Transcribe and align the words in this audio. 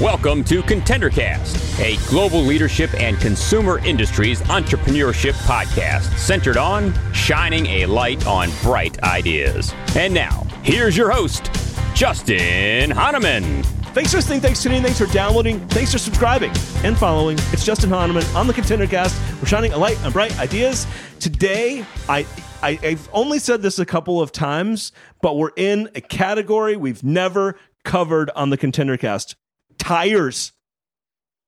Welcome 0.00 0.44
to 0.44 0.62
ContenderCast, 0.62 1.80
a 1.80 1.96
global 2.08 2.40
leadership 2.40 2.94
and 2.94 3.18
consumer 3.18 3.80
industries 3.80 4.42
entrepreneurship 4.42 5.32
podcast 5.48 6.16
centered 6.18 6.56
on 6.56 6.94
shining 7.12 7.66
a 7.66 7.86
light 7.86 8.24
on 8.28 8.50
bright 8.62 9.02
ideas. 9.02 9.74
And 9.96 10.14
now, 10.14 10.46
here's 10.62 10.96
your 10.96 11.10
host, 11.10 11.50
Justin 11.96 12.92
Hahnemann. 12.92 13.64
Thanks 13.92 14.12
for 14.12 14.18
listening, 14.18 14.40
thanks 14.40 14.60
for 14.60 14.64
tuning 14.64 14.78
in, 14.78 14.84
thanks 14.84 15.00
for 15.00 15.06
downloading, 15.06 15.58
thanks 15.68 15.90
for 15.90 15.98
subscribing 15.98 16.52
and 16.84 16.96
following. 16.96 17.38
It's 17.52 17.64
Justin 17.64 17.90
Hahnemann 17.90 18.24
on 18.36 18.46
the 18.46 18.52
ContenderCast. 18.52 19.40
We're 19.40 19.48
shining 19.48 19.72
a 19.72 19.78
light 19.78 20.00
on 20.04 20.12
bright 20.12 20.38
ideas. 20.38 20.86
Today, 21.18 21.84
I, 22.08 22.26
I 22.64 22.78
I've 22.82 23.08
only 23.12 23.38
said 23.38 23.60
this 23.60 23.78
a 23.78 23.84
couple 23.84 24.22
of 24.22 24.32
times, 24.32 24.90
but 25.20 25.36
we're 25.36 25.52
in 25.56 25.90
a 25.94 26.00
category 26.00 26.76
we've 26.76 27.04
never 27.04 27.56
covered 27.84 28.30
on 28.34 28.48
the 28.48 28.56
ContenderCast 28.56 29.34
tires. 29.78 30.52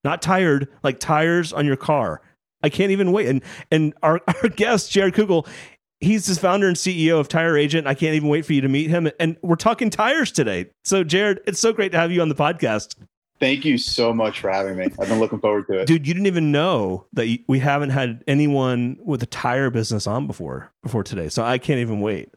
Not 0.05 0.21
tired, 0.21 0.69
like 0.83 1.01
tires 1.01 1.55
on 1.55 1.65
your 1.65 1.77
car. 1.77 2.21
I 2.63 2.69
can't 2.69 2.91
even 2.91 3.13
wait. 3.13 3.29
And 3.29 3.43
and 3.71 3.95
our, 4.03 4.21
our 4.43 4.51
guest, 4.51 4.91
Jared 4.91 5.15
Kugel, 5.15 5.49
he's 6.01 6.27
the 6.27 6.35
founder 6.35 6.69
and 6.69 6.77
CEO 6.77 7.19
of 7.19 7.29
Tire 7.29 7.57
Agent. 7.57 7.87
I 7.87 7.95
can't 7.95 8.15
even 8.15 8.29
wait 8.29 8.45
for 8.45 8.53
you 8.53 8.61
to 8.61 8.69
meet 8.69 8.91
him. 8.91 9.11
And 9.19 9.39
we're 9.43 9.57
talking 9.57 9.89
tires 9.89 10.31
today. 10.31 10.67
So, 10.85 11.03
Jared, 11.03 11.41
it's 11.47 11.59
so 11.59 11.73
great 11.73 11.93
to 11.93 11.99
have 11.99 12.13
you 12.13 12.21
on 12.21 12.29
the 12.29 12.35
podcast. 12.35 12.95
Thank 13.39 13.65
you 13.65 13.77
so 13.77 14.15
much 14.15 14.41
for 14.41 14.51
having 14.51 14.77
me. 14.77 14.85
I've 14.85 15.09
been 15.09 15.21
looking 15.21 15.41
forward 15.41 15.67
to 15.67 15.81
it. 15.81 15.87
Dude, 15.87 16.07
you 16.07 16.15
didn't 16.15 16.27
even 16.27 16.53
know 16.53 17.07
that 17.13 17.39
we 17.47 17.59
haven't 17.59 17.91
had 17.91 18.25
anyone 18.27 18.99
with 19.05 19.23
a 19.23 19.27
tire 19.27 19.71
business 19.71 20.07
on 20.07 20.27
before 20.27 20.73
before 20.83 21.03
today. 21.03 21.29
So 21.29 21.45
I 21.45 21.59
can't 21.59 21.81
even 21.81 22.01
wait. 22.01 22.31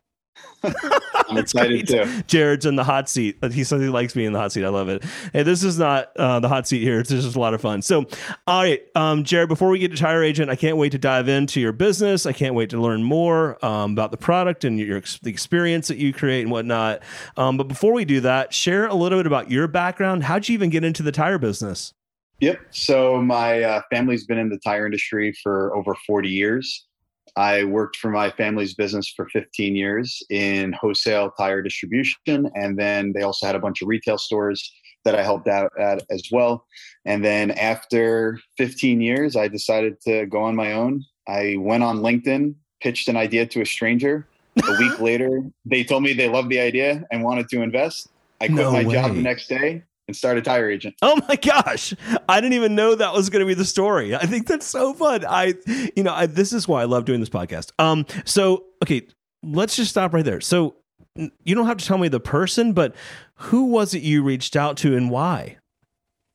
I'm 0.64 1.38
excited 1.38 1.88
too. 1.88 2.24
Jared's 2.28 2.66
in 2.66 2.76
the 2.76 2.84
hot 2.84 3.08
seat. 3.10 3.38
He 3.52 3.64
says 3.64 3.82
he 3.82 3.90
likes 3.90 4.14
being 4.14 4.28
in 4.28 4.34
the 4.34 4.40
hot 4.40 4.52
seat. 4.52 4.66
I 4.66 4.70
love 4.70 4.90
it. 4.90 5.04
Hey, 5.32 5.44
this 5.44 5.64
is 5.64 5.80
not 5.80 6.16
uh, 6.18 6.40
the 6.40 6.50
hot 6.50 6.68
seat 6.68 6.82
here. 6.82 7.00
It's 7.00 7.10
just 7.10 7.36
a 7.36 7.40
lot 7.40 7.54
of 7.54 7.62
fun. 7.62 7.82
So, 7.82 8.06
all 8.46 8.64
right, 8.64 8.82
um, 8.96 9.24
Jared. 9.24 9.50
Before 9.50 9.70
we 9.70 9.80
get 9.80 9.92
to 9.92 9.98
Tire 9.98 10.24
Agent, 10.24 10.50
I 10.50 10.56
can't 10.56 10.78
wait 10.78 10.92
to 10.92 10.98
dive 10.98 11.28
into 11.28 11.62
your 11.62 11.72
business. 11.72 12.26
I 12.26 12.34
can't 12.34 12.56
wait 12.56 12.70
to 12.72 12.82
learn 12.82 13.04
more 13.04 13.64
um, 13.66 13.94
about 13.94 14.12
the 14.12 14.18
product 14.18 14.66
and 14.66 14.80
your 14.80 15.02
the 15.22 15.30
experience 15.30 15.88
that 15.88 15.98
you 15.98 16.14
create 16.14 16.42
and 16.42 16.52
whatnot. 16.52 17.02
Um, 17.38 17.58
but 17.58 17.68
before 17.68 17.94
we 17.94 18.06
do 18.06 18.20
that, 18.22 18.54
share 18.54 18.88
a 18.88 18.96
little 18.96 19.20
bit 19.20 19.28
about 19.28 19.50
your 19.50 19.68
background. 19.68 20.24
How'd 20.24 20.50
you 20.50 20.54
even 20.54 20.70
get 20.70 20.84
into 20.84 21.04
the 21.04 21.12
tire 21.12 21.38
business? 21.38 21.94
Yep. 22.42 22.60
So 22.72 23.22
my 23.22 23.64
uh, 23.64 23.82
family's 23.90 24.26
been 24.26 24.38
in 24.38 24.50
the 24.50 24.60
tire 24.60 24.86
industry 24.86 25.34
for 25.44 25.76
over 25.76 25.94
40 26.08 26.30
years. 26.30 26.86
I 27.36 27.64
worked 27.64 27.98
for 27.98 28.10
my 28.10 28.32
family's 28.32 28.74
business 28.74 29.12
for 29.16 29.28
15 29.30 29.76
years 29.76 30.22
in 30.30 30.74
wholesale 30.74 31.32
tire 31.38 31.62
distribution. 31.62 32.50
And 32.56 32.78
then 32.78 33.14
they 33.14 33.22
also 33.22 33.46
had 33.46 33.56
a 33.56 33.60
bunch 33.60 33.82
of 33.82 33.88
retail 33.88 34.18
stores 34.18 34.72
that 35.06 35.16
I 35.16 35.24
helped 35.24 35.48
out 35.48 35.72
at 35.80 36.04
as 36.10 36.24
well. 36.32 36.66
And 37.06 37.24
then 37.24 37.52
after 37.52 38.40
15 38.58 39.02
years, 39.02 39.36
I 39.36 39.48
decided 39.48 40.02
to 40.02 40.26
go 40.26 40.42
on 40.42 40.56
my 40.56 40.74
own. 40.74 41.06
I 41.28 41.56
went 41.58 41.84
on 41.84 42.00
LinkedIn, 42.00 42.56
pitched 42.82 43.08
an 43.08 43.18
idea 43.18 43.46
to 43.48 43.62
a 43.62 43.66
stranger. 43.66 44.28
A 44.68 44.72
week 44.80 45.00
later, 45.02 45.44
they 45.66 45.84
told 45.84 46.04
me 46.04 46.14
they 46.14 46.30
loved 46.30 46.50
the 46.50 46.60
idea 46.60 47.04
and 47.12 47.24
wanted 47.24 47.48
to 47.50 47.62
invest. 47.62 48.10
I 48.42 48.48
quit 48.48 48.58
no 48.58 48.72
my 48.72 48.84
way. 48.84 48.94
job 48.94 49.16
the 49.16 49.22
next 49.22 49.48
day 49.48 49.84
and 50.10 50.16
start 50.16 50.40
a 50.40 50.42
tire 50.42 50.72
agent. 50.72 50.96
Oh 51.04 51.22
my 51.30 51.36
gosh. 51.36 51.94
I 52.28 52.42
didn't 52.42 52.54
even 52.54 52.74
know 52.74 52.96
that 52.96 53.14
was 53.14 53.30
going 53.30 53.42
to 53.42 53.46
be 53.46 53.54
the 53.54 53.64
story. 53.64 54.16
I 54.16 54.26
think 54.26 54.48
that's 54.48 54.66
so 54.66 54.96
fun. 54.96 55.24
I, 55.24 55.54
you 55.96 56.02
know, 56.02 56.12
I, 56.12 56.26
this 56.26 56.52
is 56.52 56.68
why 56.68 56.82
I 56.82 56.86
love 56.86 57.06
doing 57.06 57.20
this 57.20 57.30
podcast. 57.30 57.72
Um, 57.78 58.08
so, 58.26 58.66
okay, 58.84 59.08
let's 59.44 59.76
just 59.76 59.92
stop 59.92 60.12
right 60.12 60.26
there. 60.26 60.42
So 60.42 60.78
you 61.16 61.54
don't 61.54 61.68
have 61.68 61.78
to 61.78 61.86
tell 61.86 62.00
me 62.00 62.08
the 62.08 62.20
person, 62.20 62.74
but 62.74 62.96
who 63.36 63.66
was 63.66 63.94
it 63.94 64.02
you 64.02 64.24
reached 64.24 64.56
out 64.56 64.78
to 64.78 64.98
and 64.98 65.12
why? 65.12 65.58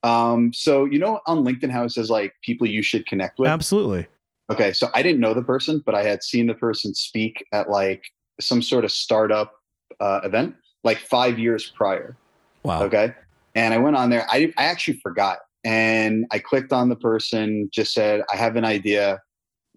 Um, 0.04 0.52
so 0.52 0.84
you 0.84 1.00
know, 1.00 1.20
on 1.26 1.44
LinkedIn, 1.44 1.70
how 1.70 1.82
it 1.82 1.90
says 1.90 2.10
like 2.10 2.34
people 2.42 2.68
you 2.68 2.82
should 2.82 3.06
connect 3.06 3.40
with. 3.40 3.48
Absolutely. 3.48 4.06
Okay, 4.52 4.72
so 4.72 4.90
I 4.94 5.02
didn't 5.02 5.20
know 5.20 5.34
the 5.34 5.42
person, 5.42 5.82
but 5.84 5.94
I 5.94 6.04
had 6.04 6.22
seen 6.22 6.46
the 6.46 6.54
person 6.54 6.94
speak 6.94 7.44
at 7.52 7.70
like 7.70 8.04
some 8.38 8.60
sort 8.60 8.84
of 8.84 8.92
startup 8.92 9.54
uh, 10.00 10.20
event 10.22 10.54
like 10.84 10.98
five 10.98 11.38
years 11.38 11.72
prior. 11.74 12.16
Wow. 12.62 12.82
Okay. 12.84 13.14
And 13.54 13.72
I 13.72 13.78
went 13.78 13.96
on 13.96 14.10
there. 14.10 14.26
I, 14.30 14.52
I 14.56 14.64
actually 14.64 14.98
forgot. 15.02 15.38
And 15.64 16.26
I 16.30 16.38
clicked 16.38 16.72
on 16.72 16.88
the 16.88 16.96
person, 16.96 17.70
just 17.72 17.94
said, 17.94 18.22
I 18.32 18.36
have 18.36 18.56
an 18.56 18.64
idea. 18.64 19.22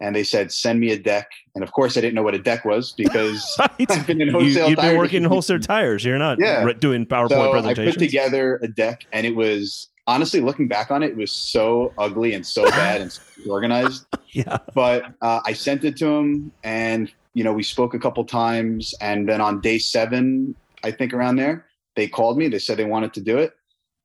And 0.02 0.16
they 0.16 0.24
said, 0.24 0.52
send 0.52 0.80
me 0.80 0.92
a 0.92 1.00
deck. 1.00 1.28
And 1.56 1.64
of 1.64 1.72
course, 1.72 1.98
I 1.98 2.02
didn't 2.02 2.14
know 2.14 2.24
what 2.24 2.36
a 2.36 2.40
deck 2.40 2.66
was 2.66 2.92
because 2.92 3.56
right. 3.60 3.92
I've 3.92 4.06
been 4.06 4.22
in 4.22 4.30
wholesale 4.30 4.70
you, 4.70 4.76
have 4.76 4.86
been 4.86 4.98
working 4.98 5.24
in 5.24 5.30
wholesale 5.30 5.60
tires. 5.60 6.04
You're 6.04 6.20
not 6.20 6.40
yeah. 6.40 6.72
doing 6.74 7.06
PowerPoint 7.06 7.30
so 7.30 7.52
presentations. 7.52 7.96
I 7.96 7.98
put 7.98 8.00
together 8.00 8.60
a 8.62 8.68
deck 8.68 9.06
and 9.12 9.26
it 9.26 9.36
was 9.36 9.88
honestly 10.06 10.42
looking 10.42 10.68
back 10.68 10.92
on 10.92 11.04
it, 11.04 11.12
it 11.12 11.18
was 11.18 11.32
so 11.32 11.94
ugly 11.98 12.34
and 12.34 12.46
so 12.46 12.70
bad 12.70 13.02
and 13.02 13.12
so 13.12 13.22
organized. 13.50 14.06
yeah. 14.30 14.58
But 14.76 15.06
uh, 15.22 15.40
I 15.46 15.54
sent 15.54 15.84
it 15.84 15.98
to 15.98 16.08
him 16.08 16.52
and, 16.64 17.12
you 17.34 17.44
know, 17.44 17.54
we 17.54 17.64
spoke 17.64 17.94
a 17.94 18.00
couple 18.00 18.24
times. 18.26 18.94
And 19.02 19.28
then 19.28 19.42
on 19.42 19.62
day 19.62 19.80
seven, 19.80 20.54
I 20.84 20.92
think 20.92 21.14
around 21.14 21.38
there, 21.38 21.66
they 21.96 22.08
called 22.08 22.38
me. 22.38 22.50
They 22.50 22.60
said 22.60 22.78
they 22.78 22.86
wanted 22.86 23.14
to 23.14 23.22
do 23.22 23.38
it 23.38 23.54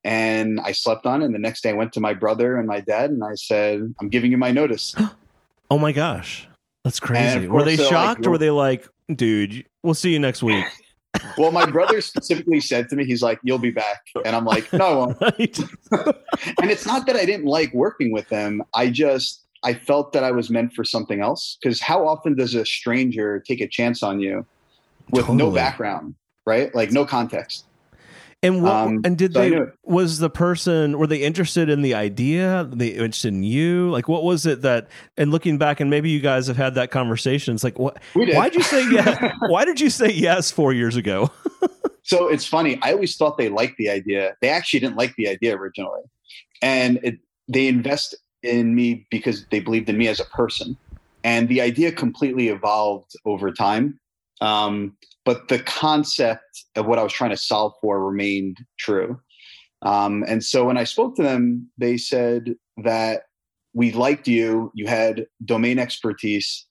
and 0.03 0.59
I 0.59 0.71
slept 0.71 1.05
on 1.05 1.21
it. 1.21 1.25
And 1.25 1.35
the 1.35 1.39
next 1.39 1.61
day 1.61 1.69
I 1.69 1.73
went 1.73 1.93
to 1.93 1.99
my 1.99 2.13
brother 2.13 2.57
and 2.57 2.67
my 2.67 2.81
dad 2.81 3.09
and 3.09 3.23
I 3.23 3.35
said, 3.35 3.93
I'm 3.99 4.09
giving 4.09 4.31
you 4.31 4.37
my 4.37 4.51
notice. 4.51 4.95
oh 5.71 5.77
my 5.77 5.91
gosh. 5.91 6.47
That's 6.83 6.99
crazy. 6.99 7.47
Were 7.47 7.63
they 7.63 7.77
shocked 7.77 8.19
like, 8.19 8.27
or 8.27 8.31
were 8.31 8.37
they 8.37 8.49
like, 8.49 8.87
dude, 9.13 9.65
we'll 9.83 9.93
see 9.93 10.11
you 10.11 10.19
next 10.19 10.43
week? 10.43 10.65
well, 11.37 11.51
my 11.51 11.65
brother 11.65 12.01
specifically 12.01 12.59
said 12.59 12.89
to 12.89 12.95
me, 12.95 13.05
he's 13.05 13.23
like, 13.23 13.39
you'll 13.43 13.59
be 13.59 13.71
back. 13.71 14.01
And 14.25 14.35
I'm 14.35 14.43
like, 14.43 14.71
no, 14.73 14.85
I 14.85 14.95
won't. 14.95 15.17
and 16.61 16.71
it's 16.71 16.85
not 16.85 17.05
that 17.07 17.15
I 17.15 17.25
didn't 17.25 17.45
like 17.45 17.73
working 17.73 18.11
with 18.11 18.27
them. 18.27 18.63
I 18.73 18.89
just, 18.89 19.45
I 19.63 19.75
felt 19.75 20.11
that 20.11 20.25
I 20.25 20.31
was 20.31 20.49
meant 20.49 20.73
for 20.73 20.83
something 20.83 21.21
else. 21.21 21.57
Because 21.61 21.79
how 21.79 22.05
often 22.05 22.35
does 22.35 22.53
a 22.53 22.65
stranger 22.65 23.39
take 23.39 23.61
a 23.61 23.67
chance 23.67 24.03
on 24.03 24.19
you 24.19 24.45
with 25.11 25.25
totally. 25.25 25.37
no 25.37 25.51
background, 25.51 26.15
right? 26.45 26.73
Like 26.75 26.91
no 26.91 27.05
context. 27.05 27.65
And 28.43 28.61
what, 28.61 28.73
um, 28.73 29.01
and 29.05 29.17
did 29.17 29.33
so 29.33 29.39
they 29.39 29.59
was 29.83 30.19
the 30.19 30.29
person 30.29 30.99
were 30.99 31.07
they 31.07 31.21
interested 31.23 31.69
in 31.69 31.81
the 31.81 31.93
idea? 31.93 32.69
They 32.69 32.89
interested 32.89 33.29
in 33.33 33.41
you? 33.41 33.89
Like 33.89 34.09
what 34.09 34.25
was 34.25 34.45
it 34.45 34.61
that? 34.63 34.89
And 35.15 35.31
looking 35.31 35.57
back, 35.57 35.79
and 35.79 35.89
maybe 35.89 36.09
you 36.09 36.19
guys 36.19 36.47
have 36.47 36.57
had 36.57 36.75
that 36.75 36.91
conversation. 36.91 37.55
It's 37.55 37.63
like 37.63 37.79
what? 37.79 37.99
Why 38.13 38.49
did 38.49 38.55
you 38.55 38.63
say 38.63 38.91
yes? 38.91 39.33
why 39.47 39.63
did 39.63 39.79
you 39.79 39.89
say 39.89 40.11
yes 40.11 40.51
four 40.51 40.73
years 40.73 40.97
ago? 40.97 41.31
so 42.03 42.27
it's 42.27 42.45
funny. 42.45 42.77
I 42.81 42.91
always 42.91 43.15
thought 43.15 43.37
they 43.37 43.47
liked 43.47 43.77
the 43.77 43.89
idea. 43.89 44.35
They 44.41 44.49
actually 44.49 44.81
didn't 44.81 44.97
like 44.97 45.15
the 45.15 45.29
idea 45.29 45.55
originally, 45.55 46.01
and 46.61 46.99
it, 47.01 47.19
they 47.47 47.67
invest 47.67 48.13
in 48.41 48.75
me 48.75 49.07
because 49.09 49.45
they 49.51 49.61
believed 49.61 49.87
in 49.87 49.97
me 49.97 50.09
as 50.09 50.19
a 50.19 50.25
person. 50.25 50.75
And 51.23 51.47
the 51.47 51.61
idea 51.61 51.93
completely 51.93 52.49
evolved 52.49 53.13
over 53.23 53.53
time. 53.53 53.97
Um, 54.43 54.97
but 55.25 55.47
the 55.47 55.59
concept 55.59 56.65
of 56.75 56.85
what 56.85 56.99
I 56.99 57.03
was 57.03 57.13
trying 57.13 57.29
to 57.29 57.37
solve 57.37 57.73
for 57.81 58.03
remained 58.05 58.57
true. 58.77 59.19
Um, 59.83 60.23
and 60.27 60.43
so 60.43 60.65
when 60.65 60.77
I 60.77 60.83
spoke 60.83 61.15
to 61.15 61.23
them, 61.23 61.69
they 61.77 61.97
said 61.97 62.55
that 62.83 63.23
we 63.73 63.91
liked 63.93 64.27
you, 64.27 64.71
you 64.75 64.85
had 64.87 65.25
domain 65.45 65.79
expertise, 65.79 66.65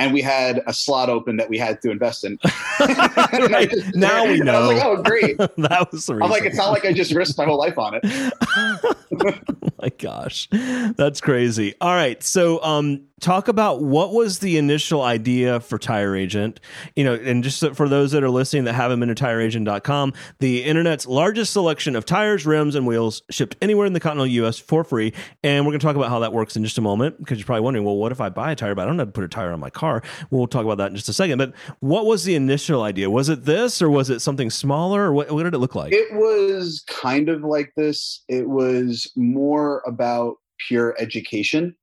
and 0.00 0.14
we 0.14 0.22
had 0.22 0.62
a 0.66 0.72
slot 0.72 1.10
open 1.10 1.36
that 1.36 1.50
we 1.50 1.58
had 1.58 1.80
to 1.82 1.90
invest 1.90 2.24
in. 2.24 2.38
right. 2.80 3.70
just, 3.70 3.94
now 3.94 4.24
we 4.24 4.38
know. 4.40 4.54
I 4.54 4.60
was 4.60 4.68
like, 4.68 4.84
oh, 4.84 5.02
great. 5.02 5.36
that 5.58 5.88
was 5.92 6.06
the 6.06 6.14
reason. 6.14 6.22
I'm 6.22 6.30
like, 6.30 6.44
it's 6.44 6.56
not 6.56 6.70
like 6.70 6.86
I 6.86 6.92
just 6.92 7.12
risked 7.12 7.36
my 7.36 7.44
whole 7.44 7.58
life 7.58 7.78
on 7.78 7.94
it. 7.94 8.00
oh 8.06 9.34
my 9.80 9.90
gosh. 9.98 10.48
That's 10.50 11.20
crazy. 11.20 11.74
All 11.82 11.94
right. 11.94 12.20
So, 12.22 12.62
um, 12.64 13.02
talk 13.20 13.48
about 13.48 13.82
what 13.82 14.12
was 14.12 14.38
the 14.38 14.56
initial 14.56 15.02
idea 15.02 15.60
for 15.60 15.78
tire 15.78 16.16
agent 16.16 16.58
you 16.96 17.04
know 17.04 17.14
and 17.14 17.44
just 17.44 17.62
for 17.76 17.88
those 17.88 18.12
that 18.12 18.24
are 18.24 18.30
listening 18.30 18.64
that 18.64 18.72
haven't 18.72 18.98
been 18.98 19.14
to 19.14 19.14
tireagent.com 19.14 20.12
the 20.38 20.64
internet's 20.64 21.06
largest 21.06 21.52
selection 21.52 21.94
of 21.94 22.06
tires 22.06 22.46
rims 22.46 22.74
and 22.74 22.86
wheels 22.86 23.22
shipped 23.30 23.56
anywhere 23.60 23.86
in 23.86 23.92
the 23.92 24.00
continental 24.00 24.46
us 24.46 24.58
for 24.58 24.82
free 24.82 25.12
and 25.42 25.66
we're 25.66 25.70
going 25.70 25.80
to 25.80 25.86
talk 25.86 25.96
about 25.96 26.08
how 26.08 26.18
that 26.18 26.32
works 26.32 26.56
in 26.56 26.64
just 26.64 26.78
a 26.78 26.80
moment 26.80 27.18
because 27.18 27.38
you're 27.38 27.46
probably 27.46 27.60
wondering 27.60 27.84
well 27.84 27.96
what 27.96 28.10
if 28.10 28.20
i 28.20 28.30
buy 28.30 28.52
a 28.52 28.56
tire 28.56 28.74
but 28.74 28.82
i 28.82 28.84
don't 28.86 28.98
have 28.98 29.08
to 29.08 29.12
put 29.12 29.24
a 29.24 29.28
tire 29.28 29.52
on 29.52 29.60
my 29.60 29.70
car 29.70 29.89
we'll 30.30 30.46
talk 30.46 30.64
about 30.64 30.78
that 30.78 30.90
in 30.90 30.96
just 30.96 31.08
a 31.08 31.12
second. 31.12 31.38
But 31.38 31.52
what 31.80 32.06
was 32.06 32.24
the 32.24 32.34
initial 32.34 32.82
idea? 32.82 33.10
Was 33.10 33.28
it 33.28 33.44
this 33.44 33.82
or 33.82 33.90
was 33.90 34.10
it 34.10 34.20
something 34.20 34.50
smaller? 34.50 35.06
Or 35.06 35.12
what, 35.12 35.30
what 35.30 35.42
did 35.42 35.54
it 35.54 35.58
look 35.58 35.74
like? 35.74 35.92
It 35.92 36.12
was 36.12 36.84
kind 36.88 37.28
of 37.28 37.42
like 37.42 37.72
this. 37.76 38.24
It 38.28 38.48
was 38.48 39.10
more 39.16 39.82
about 39.86 40.36
pure 40.68 40.94
education. 40.98 41.74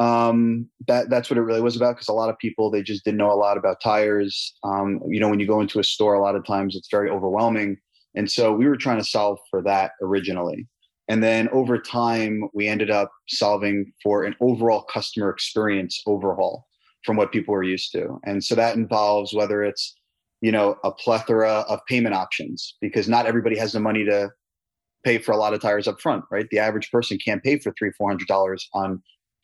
Um, 0.00 0.68
that 0.88 1.08
that's 1.08 1.30
what 1.30 1.38
it 1.38 1.42
really 1.42 1.60
was 1.60 1.76
about 1.76 1.94
because 1.94 2.08
a 2.08 2.12
lot 2.12 2.28
of 2.28 2.38
people 2.38 2.68
they 2.68 2.82
just 2.82 3.04
didn't 3.04 3.18
know 3.18 3.32
a 3.32 3.34
lot 3.34 3.56
about 3.56 3.80
tires. 3.80 4.54
Um, 4.64 5.00
you 5.06 5.20
know, 5.20 5.28
when 5.28 5.38
you 5.38 5.46
go 5.46 5.60
into 5.60 5.78
a 5.78 5.84
store, 5.84 6.14
a 6.14 6.22
lot 6.22 6.34
of 6.34 6.44
times 6.44 6.74
it's 6.74 6.88
very 6.90 7.10
overwhelming, 7.10 7.78
and 8.14 8.28
so 8.30 8.52
we 8.52 8.66
were 8.66 8.76
trying 8.76 8.98
to 8.98 9.04
solve 9.04 9.38
for 9.50 9.62
that 9.62 9.92
originally. 10.02 10.66
And 11.08 11.22
then 11.22 11.48
over 11.50 11.78
time, 11.78 12.48
we 12.54 12.66
ended 12.66 12.90
up 12.90 13.12
solving 13.28 13.92
for 14.02 14.24
an 14.24 14.34
overall 14.40 14.82
customer 14.82 15.28
experience 15.30 16.02
overhaul 16.06 16.66
from 17.04 17.16
what 17.16 17.32
people 17.32 17.52
were 17.54 17.62
used 17.62 17.92
to. 17.92 18.18
And 18.24 18.42
so 18.42 18.54
that 18.54 18.76
involves 18.76 19.32
whether 19.32 19.62
it's 19.62 19.94
you 20.44 20.52
know, 20.52 20.76
a 20.84 20.92
plethora 20.92 21.64
of 21.70 21.80
payment 21.86 22.14
options 22.14 22.76
because 22.82 23.08
not 23.08 23.24
everybody 23.24 23.56
has 23.56 23.72
the 23.72 23.80
money 23.80 24.04
to 24.04 24.30
pay 25.02 25.16
for 25.16 25.32
a 25.32 25.38
lot 25.38 25.54
of 25.54 25.60
tires 25.62 25.88
up 25.88 25.98
front, 26.02 26.22
right? 26.30 26.46
The 26.50 26.58
average 26.58 26.90
person 26.90 27.16
can't 27.16 27.42
pay 27.42 27.58
for 27.58 27.72
three, 27.78 27.92
four 27.92 28.10
hundred 28.10 28.28
dollars 28.28 28.68
on, 28.74 29.02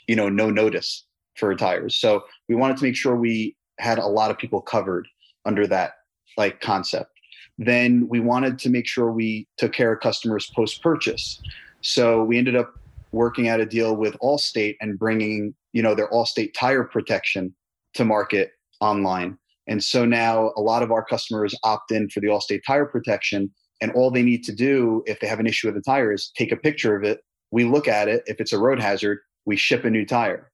you 0.09 0.15
know, 0.15 0.29
no 0.29 0.51
notice 0.51 1.07
for 1.37 1.55
tires. 1.55 1.97
So 1.97 2.25
we 2.51 2.55
wanted 2.55 2.77
to 2.77 2.85
make 2.85 2.97
sure 2.97 3.17
we 3.17 3.57
had 3.79 3.99
a 3.99 4.07
lot 4.07 4.31
of 4.31 4.37
people 4.37 4.61
covered 4.61 5.09
under 5.47 5.67
that 5.69 5.93
like 6.37 6.61
concept. 6.61 7.13
Then 7.57 8.07
we 8.11 8.21
wanted 8.21 8.59
to 8.59 8.69
make 8.69 8.87
sure 8.87 9.11
we 9.11 9.49
took 9.57 9.73
care 9.73 9.95
of 9.95 10.01
customers 10.01 10.51
post 10.55 10.83
purchase. 10.83 11.41
So 11.81 12.23
we 12.23 12.37
ended 12.37 12.57
up 12.57 12.75
working 13.13 13.49
out 13.49 13.59
a 13.59 13.65
deal 13.65 13.97
with 13.97 14.19
Allstate 14.23 14.77
and 14.83 14.99
bringing, 14.99 15.55
you 15.73 15.83
know, 15.83 15.95
their 15.95 16.09
Allstate 16.11 16.53
tire 16.55 16.85
protection 16.85 17.55
to 17.95 18.05
market 18.05 18.53
online. 18.81 19.39
And 19.67 19.83
so 19.85 20.05
now 20.05 20.53
a 20.57 20.61
lot 20.61 20.83
of 20.83 20.91
our 20.91 21.05
customers 21.05 21.55
opt 21.63 21.93
in 21.93 22.09
for 22.09 22.21
the 22.21 22.29
Allstate 22.29 22.63
tire 22.67 22.87
protection. 22.87 23.51
And 23.81 23.93
all 23.93 24.11
they 24.11 24.23
need 24.23 24.45
to 24.45 24.53
do 24.55 25.03
if 25.07 25.21
they 25.21 25.27
have 25.27 25.41
an 25.41 25.47
issue 25.47 25.69
with 25.69 25.77
the 25.77 25.83
tire 25.83 26.13
is 26.13 26.31
take 26.37 26.53
a 26.53 26.57
picture 26.57 26.97
of 26.97 27.05
it. 27.05 27.21
We 27.51 27.65
look 27.65 27.89
at 27.89 28.09
it. 28.09 28.23
If 28.27 28.41
it's 28.41 28.53
a 28.53 28.59
road 28.59 28.81
hazard, 28.81 29.19
we 29.47 29.57
ship 29.57 29.85
a 29.85 29.91
new 29.91 30.05
tire. 30.05 30.51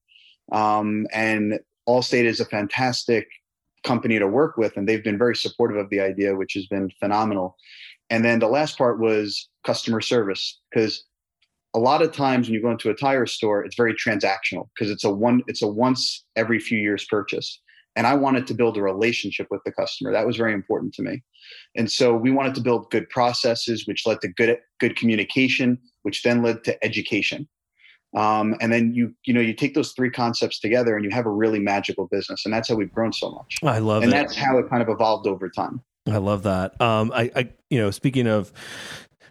Um, 0.53 1.07
and 1.13 1.59
Allstate 1.89 2.25
is 2.25 2.41
a 2.41 2.45
fantastic 2.45 3.27
company 3.85 4.19
to 4.19 4.27
work 4.27 4.57
with, 4.57 4.77
and 4.77 4.89
they've 4.89 5.05
been 5.05 5.19
very 5.19 5.37
supportive 5.37 5.77
of 5.77 5.91
the 5.91 6.01
idea, 6.01 6.37
which 6.37 6.55
has 6.55 6.67
been 6.67 6.91
phenomenal. 7.01 7.57
And 8.11 8.25
then 8.25 8.39
the 8.39 8.49
last 8.49 8.79
part 8.79 9.01
was 9.01 9.49
customer 9.65 10.01
service, 10.01 10.61
because 10.71 11.05
a 11.75 11.79
lot 11.79 12.03
of 12.03 12.13
times 12.13 12.47
when 12.47 12.55
you 12.55 12.63
go 12.63 12.71
into 12.71 12.91
a 12.91 12.95
tire 12.95 13.27
store, 13.27 13.65
it's 13.65 13.77
very 13.77 13.95
transactional 13.95 14.69
because 14.75 14.91
it's 14.91 15.05
a 15.05 15.11
one 15.11 15.43
it's 15.47 15.63
a 15.63 15.69
once 15.69 16.25
every 16.35 16.59
few 16.59 16.79
years 16.79 17.07
purchase. 17.09 17.61
And 17.97 18.07
I 18.07 18.15
wanted 18.15 18.47
to 18.49 18.55
build 18.55 18.77
a 18.77 18.83
relationship 18.83 19.47
with 19.51 19.63
the 19.65 19.73
customer. 19.73 20.13
That 20.13 20.27
was 20.27 20.37
very 20.37 20.53
important 20.53 20.93
to 20.95 21.03
me. 21.03 21.23
And 21.77 21.91
so 21.91 22.15
we 22.15 22.31
wanted 22.31 22.55
to 22.57 22.61
build 22.61 22.91
good 22.91 23.09
processes, 23.09 23.87
which 23.87 24.07
led 24.07 24.21
to 24.21 24.29
good 24.29 24.59
good 24.81 24.97
communication, 24.97 25.79
which 26.03 26.23
then 26.23 26.43
led 26.43 26.65
to 26.65 26.85
education. 26.85 27.49
Um, 28.15 28.55
and 28.61 28.73
then 28.73 28.95
you 28.95 29.15
you 29.25 29.35
know 29.35 29.41
you 29.41 29.53
take 29.53 29.75
those 29.75 29.93
three 29.93 30.11
concepts 30.11 30.59
together 30.59 30.97
and 30.97 31.05
you 31.05 31.11
have 31.11 31.27
a 31.27 31.31
really 31.31 31.59
magical 31.59 32.07
business 32.07 32.47
and 32.47 32.55
that's 32.55 32.69
how 32.69 32.75
we've 32.75 32.93
grown 32.93 33.13
so 33.13 33.31
much 33.31 33.57
i 33.63 33.79
love 33.79 34.01
that. 34.01 34.07
and 34.07 34.15
it. 34.15 34.17
that's 34.17 34.35
how 34.35 34.57
it 34.57 34.71
kind 34.71 34.81
of 34.81 34.89
evolved 34.89 35.27
over 35.27 35.51
time 35.51 35.83
i 36.09 36.17
love 36.17 36.45
that 36.45 36.81
um, 36.81 37.13
I, 37.15 37.31
I 37.37 37.49
you 37.69 37.79
know 37.79 37.91
speaking 37.91 38.27
of 38.27 38.53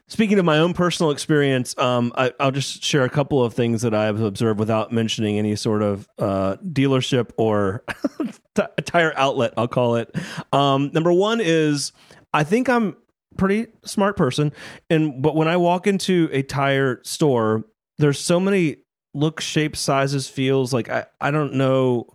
Speaking 0.08 0.38
of 0.38 0.46
my 0.46 0.60
own 0.60 0.74
personal 0.74 1.12
experience, 1.12 1.76
um, 1.80 2.14
I, 2.16 2.32
will 2.40 2.52
just 2.52 2.84
share 2.84 3.04
a 3.04 3.10
couple 3.10 3.44
of 3.44 3.56
things 3.56 3.82
that 3.82 3.96
I've 3.96 4.22
observed 4.22 4.60
without 4.60 4.92
mentioning 4.92 5.40
any 5.40 5.56
sort 5.56 5.82
of 5.82 6.08
uh, 6.20 6.58
dealership 6.58 7.32
or 7.38 7.84
t- 8.56 8.64
tire 8.84 9.14
outlet. 9.16 9.56
I'll 9.58 9.68
call 9.68 9.96
it. 9.96 10.16
Um, 10.54 10.92
number 10.94 11.12
one 11.12 11.42
is 11.42 11.92
I 12.34 12.44
think 12.44 12.70
I'm 12.70 12.96
pretty 13.36 13.68
smart 13.84 14.16
person, 14.16 14.54
and 14.92 15.24
but 15.24 15.36
when 15.36 15.48
I 15.48 15.58
walk 15.58 15.88
into 15.88 16.30
a 16.32 16.44
tire 16.44 17.02
store, 17.04 17.66
there's 17.98 18.20
so 18.20 18.40
many 18.40 18.78
look, 19.16 19.42
shapes, 19.42 19.80
sizes, 19.80 20.28
feels. 20.28 20.72
Like 20.72 20.88
I, 20.88 21.06
I 21.20 21.32
don't 21.32 21.54
know 21.56 22.08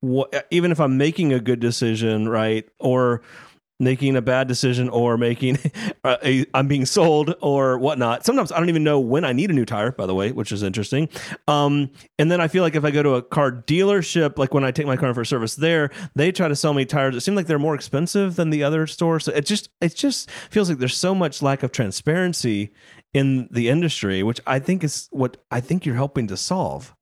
what 0.00 0.46
even 0.50 0.70
if 0.70 0.80
I'm 0.80 0.98
making 0.98 1.32
a 1.32 1.40
good 1.40 1.60
decision, 1.60 2.28
right? 2.28 2.68
Or 2.78 3.22
making 3.80 4.16
a 4.16 4.22
bad 4.22 4.48
decision 4.48 4.88
or 4.88 5.16
making 5.16 5.58
a, 6.04 6.44
I'm 6.54 6.66
being 6.68 6.84
sold 6.84 7.34
or 7.40 7.78
whatnot. 7.78 8.24
Sometimes 8.24 8.50
I 8.50 8.58
don't 8.58 8.68
even 8.68 8.84
know 8.84 8.98
when 8.98 9.24
I 9.24 9.32
need 9.32 9.50
a 9.50 9.52
new 9.52 9.64
tire, 9.64 9.92
by 9.92 10.06
the 10.06 10.14
way, 10.14 10.32
which 10.32 10.52
is 10.52 10.62
interesting. 10.62 11.08
Um, 11.46 11.90
and 12.18 12.30
then 12.30 12.40
I 12.40 12.48
feel 12.48 12.62
like 12.62 12.74
if 12.74 12.84
I 12.84 12.90
go 12.90 13.02
to 13.02 13.14
a 13.14 13.22
car 13.22 13.52
dealership, 13.52 14.38
like 14.38 14.52
when 14.52 14.64
I 14.64 14.70
take 14.70 14.86
my 14.86 14.96
car 14.96 15.14
for 15.14 15.24
service 15.24 15.54
there, 15.54 15.90
they 16.14 16.32
try 16.32 16.48
to 16.48 16.56
sell 16.56 16.74
me 16.74 16.84
tires. 16.84 17.14
It 17.14 17.20
seems 17.20 17.36
like 17.36 17.46
they're 17.46 17.58
more 17.58 17.74
expensive 17.74 18.36
than 18.36 18.50
the 18.50 18.64
other 18.64 18.86
stores. 18.86 19.24
So 19.24 19.32
it 19.32 19.46
just 19.46 19.70
it 19.80 19.94
just 19.94 20.30
feels 20.30 20.68
like 20.68 20.78
there's 20.78 20.96
so 20.96 21.14
much 21.14 21.42
lack 21.42 21.62
of 21.62 21.72
transparency 21.72 22.72
in 23.14 23.48
the 23.50 23.68
industry, 23.68 24.22
which 24.22 24.40
I 24.46 24.58
think 24.58 24.84
is 24.84 25.08
what 25.10 25.36
I 25.50 25.60
think 25.60 25.86
you're 25.86 25.94
helping 25.94 26.26
to 26.28 26.36
solve. 26.36 26.94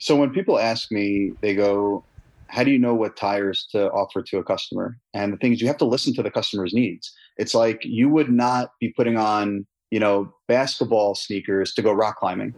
So 0.00 0.16
when 0.16 0.30
people 0.30 0.58
ask 0.58 0.90
me, 0.90 1.32
they 1.40 1.54
go, 1.54 2.04
how 2.48 2.64
do 2.64 2.70
you 2.70 2.78
know 2.78 2.94
what 2.94 3.16
tires 3.16 3.66
to 3.72 3.90
offer 3.92 4.22
to 4.22 4.38
a 4.38 4.44
customer? 4.44 4.96
And 5.12 5.32
the 5.32 5.36
thing 5.36 5.52
is, 5.52 5.60
you 5.60 5.66
have 5.66 5.78
to 5.78 5.84
listen 5.84 6.14
to 6.14 6.22
the 6.22 6.30
customer's 6.30 6.72
needs. 6.72 7.12
It's 7.36 7.54
like 7.54 7.84
you 7.84 8.08
would 8.08 8.30
not 8.30 8.70
be 8.80 8.90
putting 8.90 9.16
on, 9.16 9.66
you 9.90 10.00
know, 10.00 10.32
basketball 10.48 11.14
sneakers 11.14 11.72
to 11.74 11.82
go 11.82 11.92
rock 11.92 12.16
climbing. 12.16 12.54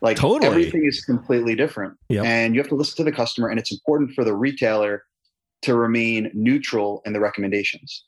Like 0.00 0.16
totally. 0.16 0.46
everything 0.46 0.84
is 0.86 1.04
completely 1.04 1.54
different. 1.54 1.94
Yep. 2.08 2.24
And 2.24 2.54
you 2.54 2.60
have 2.60 2.68
to 2.68 2.76
listen 2.76 2.96
to 2.98 3.04
the 3.04 3.12
customer. 3.12 3.48
And 3.48 3.58
it's 3.58 3.72
important 3.72 4.12
for 4.12 4.24
the 4.24 4.34
retailer 4.34 5.02
to 5.62 5.74
remain 5.74 6.30
neutral 6.34 7.02
in 7.04 7.12
the 7.12 7.20
recommendations 7.20 8.04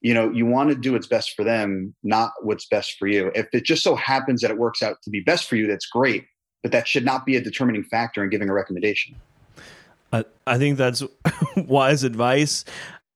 you 0.00 0.14
know 0.14 0.30
you 0.30 0.46
want 0.46 0.70
to 0.70 0.76
do 0.76 0.92
what's 0.92 1.06
best 1.06 1.34
for 1.34 1.44
them 1.44 1.94
not 2.02 2.32
what's 2.42 2.66
best 2.66 2.96
for 2.98 3.06
you 3.06 3.30
if 3.34 3.48
it 3.52 3.64
just 3.64 3.82
so 3.82 3.94
happens 3.94 4.40
that 4.40 4.50
it 4.50 4.58
works 4.58 4.82
out 4.82 4.96
to 5.02 5.10
be 5.10 5.20
best 5.20 5.48
for 5.48 5.56
you 5.56 5.66
that's 5.66 5.86
great 5.86 6.24
but 6.62 6.72
that 6.72 6.88
should 6.88 7.04
not 7.04 7.24
be 7.24 7.36
a 7.36 7.40
determining 7.40 7.84
factor 7.84 8.22
in 8.22 8.30
giving 8.30 8.48
a 8.48 8.52
recommendation 8.52 9.14
i, 10.12 10.24
I 10.46 10.58
think 10.58 10.78
that's 10.78 11.02
wise 11.56 12.04
advice. 12.04 12.64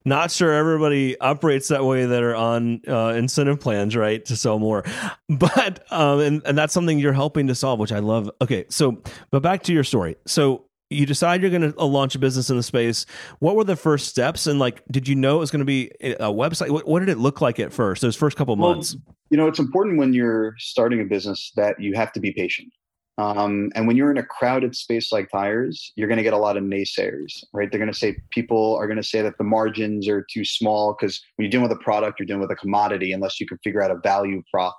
Not 0.05 0.33
sure 0.33 0.53
everybody 0.53 1.19
operates 1.21 1.69
that 1.69 1.85
way 1.85 2.06
that 2.06 2.23
are 2.25 2.35
on 2.35 2.81
uh, 2.89 3.11
incentive 3.11 3.61
plans 3.61 3.94
right 3.94 4.25
to 4.25 4.37
sell 4.37 4.59
more. 4.59 4.85
But 5.29 5.91
um, 5.91 6.21
and, 6.21 6.43
and 6.44 6.59
that's 6.59 6.75
something 6.75 6.99
you're 6.99 7.15
helping 7.15 7.47
to 7.47 7.55
solve 7.55 7.79
which 7.81 7.93
i 7.93 8.00
love. 8.00 8.31
Okay 8.41 8.67
so 8.69 9.00
but 9.31 9.41
back 9.41 9.62
to 9.65 9.73
your 9.73 9.85
story. 9.85 10.17
So 10.27 10.67
you 10.91 11.06
decide 11.06 11.41
you're 11.41 11.50
going 11.50 11.73
to 11.73 11.79
uh, 11.79 11.87
launch 11.87 12.15
a 12.15 12.19
business 12.19 12.50
in 12.50 12.56
the 12.59 12.62
space. 12.62 13.06
What 13.39 13.56
were 13.56 13.65
the 13.65 13.77
first 13.77 14.09
steps? 14.09 14.47
And 14.47 14.59
like 14.59 14.83
did 14.91 15.09
you 15.09 15.15
know 15.15 15.37
it 15.37 15.41
was 15.41 15.50
going 15.50 15.61
to 15.61 15.65
be 15.65 15.91
a 16.03 16.31
website? 16.31 16.71
What, 16.71 16.87
what, 16.87 17.00
did 17.00 17.09
it 17.09 17.19
look 17.19 17.41
like 17.41 17.59
at 17.59 17.73
first 17.73 18.03
those 18.03 18.17
first 18.17 18.37
couple 18.37 18.55
months? 18.56 18.94
well, 18.94 19.17
you 19.31 19.39
know 19.39 19.47
it's 19.47 19.59
important 19.59 19.99
when 19.99 20.12
you're 20.12 20.55
starting 20.59 21.00
a 21.00 21.05
business 21.05 21.53
that 21.56 21.81
you 21.81 21.94
have 21.94 22.12
to 22.12 22.21
be 22.21 22.33
patient 22.33 22.71
um, 23.19 23.70
and 23.75 23.87
when 23.87 23.97
you're 23.97 24.11
in 24.11 24.19
a 24.19 24.25
crowded 24.25 24.75
space 24.75 25.12
like 25.12 25.31
tires 25.31 25.93
you're 25.97 26.09
going 26.09 26.19
to 26.19 26.23
get 26.23 26.32
a 26.32 26.38
lot 26.38 26.56
of 26.56 26.64
naysayers 26.64 27.44
right? 27.53 27.70
They're 27.70 27.81
going 27.81 27.93
to 27.93 27.99
say 27.99 28.17
people 28.31 28.76
are 28.76 28.87
going 28.87 28.97
to 28.97 29.03
say 29.03 29.23
that 29.23 29.38
the 29.38 29.44
margins 29.44 30.09
are 30.09 30.26
too 30.32 30.44
small 30.44 30.97
because 30.99 31.20
when 31.37 31.44
you're 31.44 31.50
dealing 31.50 31.69
with 31.69 31.79
a 31.79 31.82
product 31.82 32.19
you're 32.19 32.26
dealing 32.26 32.43
with 32.43 32.50
a 32.50 32.56
commodity 32.56 33.12
unless 33.12 33.41
you 33.41 33.47
can 33.47 33.59
figure 33.64 33.82
out 33.82 33.91
a 33.91 33.97
value 33.97 34.43
prop 34.50 34.76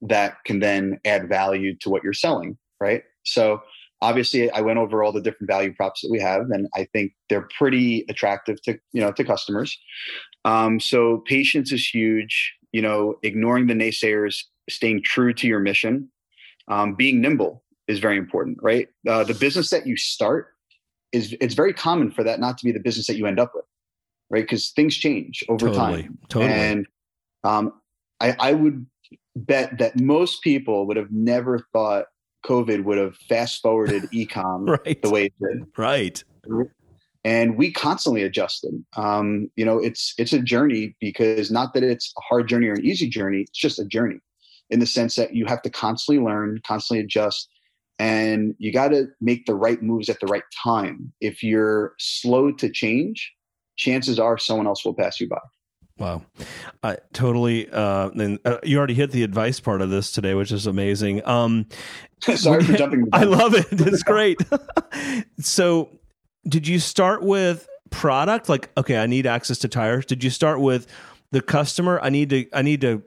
that 0.00 0.36
can 0.44 0.60
then 0.60 0.98
add 1.04 1.28
value 1.28 1.74
to 1.78 1.90
what 1.90 2.02
you're 2.02 2.12
selling 2.12 2.56
right? 2.80 3.02
So 3.24 3.62
obviously 4.04 4.50
i 4.50 4.60
went 4.60 4.78
over 4.78 5.02
all 5.02 5.12
the 5.12 5.20
different 5.20 5.48
value 5.48 5.72
props 5.72 6.02
that 6.02 6.10
we 6.10 6.20
have 6.20 6.42
and 6.50 6.68
i 6.74 6.86
think 6.92 7.12
they're 7.28 7.48
pretty 7.56 8.04
attractive 8.08 8.60
to 8.62 8.78
you 8.92 9.00
know 9.00 9.10
to 9.10 9.24
customers. 9.24 9.76
Um, 10.44 10.78
so 10.78 11.22
patience 11.26 11.72
is 11.72 11.88
huge 11.88 12.54
you 12.72 12.82
know 12.82 13.14
ignoring 13.22 13.66
the 13.66 13.74
naysayers 13.74 14.42
staying 14.68 15.02
true 15.02 15.32
to 15.34 15.46
your 15.46 15.60
mission 15.60 16.10
um, 16.68 16.94
being 16.94 17.20
nimble 17.20 17.63
is 17.88 17.98
very 17.98 18.16
important 18.16 18.58
right 18.62 18.88
uh, 19.08 19.24
the 19.24 19.34
business 19.34 19.70
that 19.70 19.86
you 19.86 19.96
start 19.96 20.48
is 21.12 21.36
it's 21.40 21.54
very 21.54 21.72
common 21.72 22.10
for 22.10 22.24
that 22.24 22.40
not 22.40 22.58
to 22.58 22.64
be 22.64 22.72
the 22.72 22.80
business 22.80 23.06
that 23.06 23.16
you 23.16 23.26
end 23.26 23.38
up 23.38 23.52
with 23.54 23.64
right 24.30 24.44
because 24.44 24.70
things 24.70 24.96
change 24.96 25.44
over 25.48 25.68
totally, 25.68 26.02
time 26.02 26.18
totally. 26.28 26.52
and 26.52 26.86
um, 27.44 27.72
I, 28.20 28.36
I 28.38 28.52
would 28.52 28.86
bet 29.36 29.78
that 29.78 30.00
most 30.00 30.42
people 30.42 30.86
would 30.86 30.96
have 30.96 31.10
never 31.10 31.66
thought 31.72 32.06
COVID 32.44 32.84
would 32.84 32.98
have 32.98 33.16
fast 33.28 33.62
forwarded 33.62 34.02
ecom 34.12 34.68
right. 34.84 35.00
the 35.02 35.10
way 35.10 35.26
it 35.26 35.32
did. 35.40 35.66
Right. 35.76 36.22
And 37.24 37.56
we 37.56 37.72
constantly 37.72 38.22
adjusted. 38.22 38.84
Um, 38.96 39.50
you 39.56 39.64
know, 39.64 39.78
it's 39.78 40.14
it's 40.18 40.34
a 40.34 40.40
journey 40.40 40.94
because 41.00 41.50
not 41.50 41.72
that 41.72 41.82
it's 41.82 42.12
a 42.18 42.20
hard 42.20 42.48
journey 42.48 42.66
or 42.66 42.74
an 42.74 42.84
easy 42.84 43.08
journey, 43.08 43.42
it's 43.42 43.58
just 43.58 43.78
a 43.78 43.84
journey 43.84 44.18
in 44.68 44.78
the 44.78 44.86
sense 44.86 45.16
that 45.16 45.34
you 45.34 45.46
have 45.46 45.62
to 45.62 45.70
constantly 45.70 46.22
learn, 46.22 46.60
constantly 46.66 47.02
adjust, 47.02 47.48
and 47.98 48.54
you 48.58 48.72
got 48.72 48.88
to 48.88 49.06
make 49.20 49.46
the 49.46 49.54
right 49.54 49.82
moves 49.82 50.08
at 50.08 50.20
the 50.20 50.26
right 50.26 50.42
time. 50.62 51.12
If 51.20 51.42
you're 51.42 51.94
slow 51.98 52.52
to 52.52 52.70
change, 52.70 53.32
chances 53.76 54.18
are 54.18 54.38
someone 54.38 54.66
else 54.66 54.84
will 54.84 54.94
pass 54.94 55.20
you 55.20 55.28
by. 55.28 55.38
Wow, 55.96 56.22
I 56.82 56.96
totally. 57.12 57.70
Uh, 57.70 58.10
and 58.10 58.40
uh, 58.44 58.58
you 58.64 58.78
already 58.78 58.94
hit 58.94 59.12
the 59.12 59.22
advice 59.22 59.60
part 59.60 59.80
of 59.80 59.90
this 59.90 60.10
today, 60.10 60.34
which 60.34 60.50
is 60.50 60.66
amazing. 60.66 61.24
Um, 61.26 61.66
Sorry 62.20 62.64
for 62.64 62.72
jumping. 62.72 63.08
I 63.12 63.24
love 63.24 63.54
it. 63.54 63.66
It's 63.70 64.02
great. 64.02 64.40
so, 65.38 65.88
did 66.48 66.66
you 66.66 66.80
start 66.80 67.22
with 67.22 67.68
product? 67.90 68.48
Like, 68.48 68.70
okay, 68.76 68.98
I 68.98 69.06
need 69.06 69.24
access 69.24 69.58
to 69.58 69.68
tires. 69.68 70.04
Did 70.04 70.24
you 70.24 70.30
start 70.30 70.58
with 70.58 70.88
the 71.30 71.40
customer? 71.40 72.00
I 72.02 72.08
need 72.08 72.30
to. 72.30 72.46
I 72.52 72.62
need 72.62 72.80
to. 72.80 73.02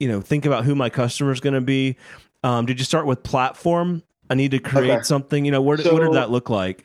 You 0.00 0.08
know, 0.08 0.20
think 0.20 0.44
about 0.44 0.64
who 0.64 0.74
my 0.74 0.90
customer 0.90 1.30
is 1.30 1.40
going 1.40 1.54
to 1.54 1.60
be. 1.60 1.96
Um, 2.42 2.66
did 2.66 2.78
you 2.78 2.84
start 2.84 3.06
with 3.06 3.22
platform? 3.22 4.02
I 4.30 4.34
need 4.34 4.50
to 4.52 4.58
create 4.58 4.90
okay. 4.90 5.02
something. 5.02 5.44
You 5.44 5.52
know, 5.52 5.62
where 5.62 5.76
so, 5.78 5.92
what 5.92 6.02
did 6.02 6.14
that 6.14 6.30
look 6.30 6.50
like? 6.50 6.84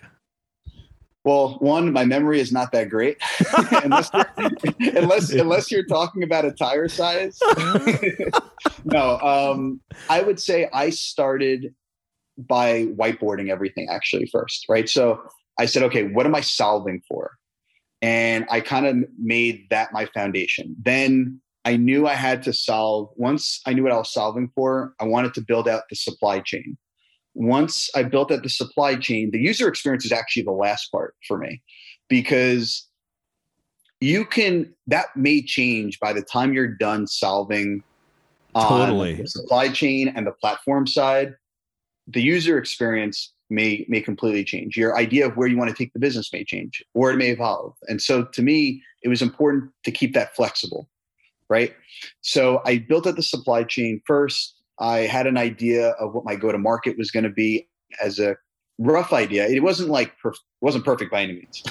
Well, 1.23 1.57
one, 1.59 1.93
my 1.93 2.03
memory 2.03 2.39
is 2.39 2.51
not 2.51 2.71
that 2.71 2.89
great, 2.89 3.17
unless, 3.83 4.09
unless 4.79 5.29
unless 5.31 5.71
you're 5.71 5.85
talking 5.85 6.23
about 6.23 6.45
a 6.45 6.51
tire 6.51 6.87
size. 6.87 7.39
no, 8.85 9.19
um, 9.19 9.81
I 10.09 10.21
would 10.21 10.39
say 10.39 10.67
I 10.73 10.89
started 10.89 11.75
by 12.37 12.85
whiteboarding 12.85 13.49
everything 13.49 13.87
actually 13.89 14.25
first, 14.27 14.65
right? 14.67 14.89
So 14.89 15.21
I 15.59 15.65
said, 15.65 15.83
okay, 15.83 16.05
what 16.07 16.25
am 16.25 16.33
I 16.33 16.41
solving 16.41 17.01
for? 17.07 17.31
And 18.01 18.47
I 18.49 18.61
kind 18.61 18.87
of 18.87 18.97
made 19.19 19.67
that 19.69 19.93
my 19.93 20.05
foundation. 20.05 20.75
Then 20.81 21.39
I 21.65 21.75
knew 21.77 22.07
I 22.07 22.15
had 22.15 22.41
to 22.43 22.53
solve, 22.53 23.09
once 23.15 23.61
I 23.67 23.73
knew 23.73 23.83
what 23.83 23.91
I 23.91 23.97
was 23.97 24.11
solving 24.11 24.49
for, 24.55 24.95
I 24.99 25.05
wanted 25.05 25.35
to 25.35 25.41
build 25.41 25.67
out 25.67 25.83
the 25.89 25.95
supply 25.95 26.39
chain. 26.39 26.77
Once 27.33 27.89
I 27.95 28.03
built 28.03 28.31
out 28.31 28.43
the 28.43 28.49
supply 28.49 28.95
chain, 28.95 29.31
the 29.31 29.39
user 29.39 29.67
experience 29.67 30.05
is 30.05 30.11
actually 30.11 30.43
the 30.43 30.51
last 30.51 30.91
part 30.91 31.15
for 31.27 31.37
me 31.37 31.61
because 32.09 32.87
you 34.01 34.25
can, 34.25 34.73
that 34.87 35.07
may 35.15 35.41
change 35.41 35.99
by 35.99 36.11
the 36.11 36.21
time 36.21 36.53
you're 36.53 36.67
done 36.67 37.07
solving 37.07 37.83
uh, 38.55 38.67
totally. 38.67 39.13
the 39.15 39.27
supply 39.27 39.69
chain 39.69 40.09
and 40.09 40.27
the 40.27 40.31
platform 40.31 40.87
side. 40.87 41.35
The 42.07 42.21
user 42.21 42.57
experience 42.57 43.31
may 43.51 43.85
may 43.87 44.01
completely 44.01 44.43
change. 44.43 44.75
Your 44.75 44.97
idea 44.97 45.27
of 45.27 45.37
where 45.37 45.47
you 45.47 45.57
want 45.57 45.69
to 45.69 45.75
take 45.75 45.93
the 45.93 45.99
business 45.99 46.31
may 46.33 46.43
change, 46.43 46.83
or 46.93 47.11
it 47.11 47.17
may 47.17 47.29
evolve. 47.29 47.75
And 47.87 48.01
so, 48.01 48.23
to 48.23 48.41
me, 48.41 48.81
it 49.03 49.09
was 49.09 49.21
important 49.21 49.71
to 49.83 49.91
keep 49.91 50.13
that 50.13 50.35
flexible, 50.35 50.89
right? 51.49 51.73
So 52.21 52.61
I 52.65 52.79
built 52.79 53.05
out 53.05 53.17
the 53.17 53.23
supply 53.23 53.63
chain 53.63 54.01
first. 54.05 54.55
I 54.81 55.01
had 55.01 55.27
an 55.27 55.37
idea 55.37 55.89
of 55.91 56.13
what 56.13 56.25
my 56.25 56.35
go 56.35 56.51
to 56.51 56.57
market 56.57 56.97
was 56.97 57.11
going 57.11 57.23
to 57.23 57.29
be 57.29 57.67
as 58.03 58.19
a 58.19 58.35
rough 58.79 59.13
idea. 59.13 59.47
It 59.47 59.61
wasn't 59.61 59.89
like 59.89 60.11
wasn't 60.59 60.83
perfect 60.83 61.11
by 61.11 61.21
any 61.21 61.33
means. 61.33 61.63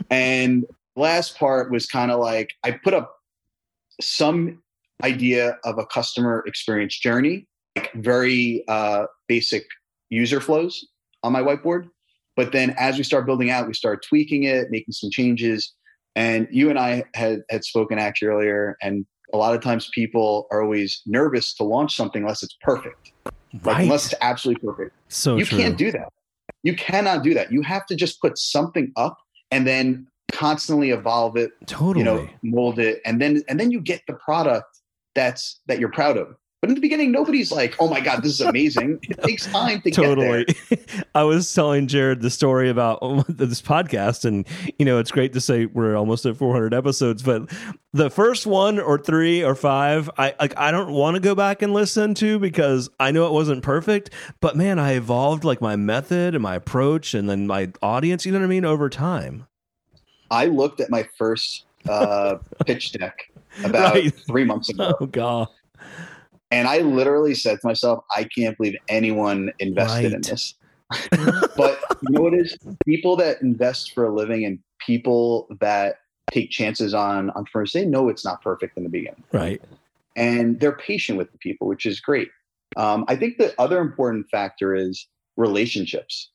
and 0.10 0.64
last 0.94 1.38
part 1.38 1.72
was 1.72 1.86
kind 1.86 2.10
of 2.10 2.20
like 2.20 2.50
I 2.64 2.72
put 2.72 2.92
up 2.92 3.16
some 4.00 4.62
idea 5.02 5.56
of 5.64 5.78
a 5.78 5.86
customer 5.86 6.44
experience 6.46 6.98
journey, 6.98 7.46
like 7.76 7.90
very 7.94 8.62
uh, 8.68 9.06
basic 9.26 9.64
user 10.10 10.40
flows 10.40 10.86
on 11.22 11.32
my 11.32 11.40
whiteboard. 11.40 11.88
But 12.36 12.52
then 12.52 12.74
as 12.78 12.98
we 12.98 13.04
start 13.04 13.26
building 13.26 13.50
out, 13.50 13.66
we 13.66 13.74
start 13.74 14.04
tweaking 14.06 14.44
it, 14.44 14.70
making 14.70 14.92
some 14.92 15.10
changes. 15.10 15.72
And 16.14 16.46
you 16.50 16.68
and 16.68 16.78
I 16.78 17.04
had 17.14 17.40
had 17.48 17.64
spoken 17.64 17.98
actually 17.98 18.28
earlier, 18.28 18.76
and 18.82 19.06
a 19.32 19.36
lot 19.36 19.54
of 19.54 19.62
times 19.62 19.88
people 19.92 20.46
are 20.50 20.62
always 20.62 21.02
nervous 21.06 21.54
to 21.54 21.64
launch 21.64 21.96
something 21.96 22.22
unless 22.22 22.42
it's 22.42 22.56
perfect. 22.62 23.12
Right. 23.24 23.64
Like, 23.64 23.82
unless 23.84 24.06
it's 24.06 24.14
absolutely 24.20 24.66
perfect. 24.66 24.94
So 25.08 25.36
you 25.36 25.44
true. 25.44 25.58
can't 25.58 25.76
do 25.76 25.90
that. 25.92 26.08
You 26.62 26.74
cannot 26.76 27.22
do 27.22 27.34
that. 27.34 27.52
You 27.52 27.62
have 27.62 27.86
to 27.86 27.96
just 27.96 28.20
put 28.20 28.38
something 28.38 28.92
up 28.96 29.18
and 29.50 29.66
then 29.66 30.06
constantly 30.32 30.90
evolve 30.90 31.36
it, 31.36 31.50
totally. 31.66 31.98
you 31.98 32.04
know, 32.04 32.28
mold 32.42 32.78
it, 32.78 33.00
and 33.04 33.20
then 33.20 33.42
and 33.48 33.60
then 33.60 33.70
you 33.70 33.80
get 33.80 34.02
the 34.06 34.14
product 34.14 34.66
that's 35.14 35.60
that 35.66 35.78
you're 35.78 35.90
proud 35.90 36.16
of. 36.16 36.34
But 36.62 36.68
in 36.70 36.76
the 36.76 36.80
beginning, 36.80 37.10
nobody's 37.10 37.50
like, 37.50 37.74
"Oh 37.80 37.88
my 37.88 37.98
god, 37.98 38.22
this 38.22 38.34
is 38.34 38.40
amazing." 38.46 39.00
It 39.02 39.20
takes 39.24 39.46
time 39.46 39.82
to 39.82 39.90
totally. 39.90 40.44
get 40.44 40.88
there. 40.88 41.04
I 41.16 41.24
was 41.24 41.52
telling 41.52 41.88
Jared 41.88 42.22
the 42.22 42.30
story 42.30 42.70
about 42.70 43.00
this 43.28 43.60
podcast, 43.60 44.24
and 44.24 44.46
you 44.78 44.84
know, 44.86 44.98
it's 45.00 45.10
great 45.10 45.32
to 45.32 45.40
say 45.40 45.66
we're 45.66 45.96
almost 45.96 46.24
at 46.24 46.36
400 46.36 46.72
episodes, 46.72 47.20
but 47.24 47.50
the 47.92 48.10
first 48.10 48.46
one 48.46 48.78
or 48.78 48.96
three 48.96 49.42
or 49.42 49.56
five, 49.56 50.08
I 50.16 50.36
like 50.38 50.56
I 50.56 50.70
don't 50.70 50.92
want 50.92 51.16
to 51.16 51.20
go 51.20 51.34
back 51.34 51.62
and 51.62 51.74
listen 51.74 52.14
to 52.14 52.38
because 52.38 52.88
I 53.00 53.10
know 53.10 53.26
it 53.26 53.32
wasn't 53.32 53.64
perfect. 53.64 54.10
But 54.40 54.56
man, 54.56 54.78
I 54.78 54.92
evolved 54.92 55.42
like 55.42 55.60
my 55.60 55.74
method 55.74 56.36
and 56.36 56.42
my 56.44 56.54
approach, 56.54 57.12
and 57.12 57.28
then 57.28 57.48
my 57.48 57.72
audience. 57.82 58.24
You 58.24 58.30
know 58.30 58.38
what 58.38 58.44
I 58.44 58.48
mean? 58.48 58.64
Over 58.64 58.88
time. 58.88 59.48
I 60.30 60.46
looked 60.46 60.78
at 60.80 60.90
my 60.90 61.08
first 61.18 61.64
uh, 61.88 62.36
pitch 62.64 62.92
deck 62.92 63.32
about 63.64 63.94
Right. 63.94 64.14
three 64.28 64.44
months 64.44 64.68
ago, 64.68 64.94
Oh 65.00 65.06
god. 65.06 65.48
And 66.52 66.68
I 66.68 66.78
literally 66.78 67.34
said 67.34 67.60
to 67.60 67.66
myself, 67.66 68.04
"I 68.14 68.24
can't 68.24 68.56
believe 68.56 68.76
anyone 68.88 69.52
invested 69.58 70.12
in 70.12 70.20
this." 70.20 70.54
but 71.56 71.80
you 72.02 72.10
know 72.10 72.20
what 72.20 72.34
is? 72.34 72.56
People 72.84 73.16
that 73.16 73.40
invest 73.40 73.92
for 73.92 74.04
a 74.04 74.14
living 74.14 74.44
and 74.44 74.58
people 74.78 75.48
that 75.60 75.96
take 76.30 76.50
chances 76.50 76.94
on 76.94 77.30
entrepreneurs, 77.30 77.72
they 77.72 77.86
know 77.86 78.08
it's 78.08 78.24
not 78.24 78.42
perfect 78.42 78.76
in 78.76 78.84
the 78.84 78.90
beginning. 78.90 79.24
Right. 79.32 79.60
and 80.14 80.60
they're 80.60 80.76
patient 80.76 81.16
with 81.16 81.32
the 81.32 81.38
people, 81.38 81.66
which 81.66 81.86
is 81.86 81.98
great. 81.98 82.28
Um, 82.76 83.06
I 83.08 83.16
think 83.16 83.38
the 83.38 83.58
other 83.58 83.80
important 83.80 84.28
factor 84.30 84.74
is 84.74 85.06
relationships. 85.36 86.30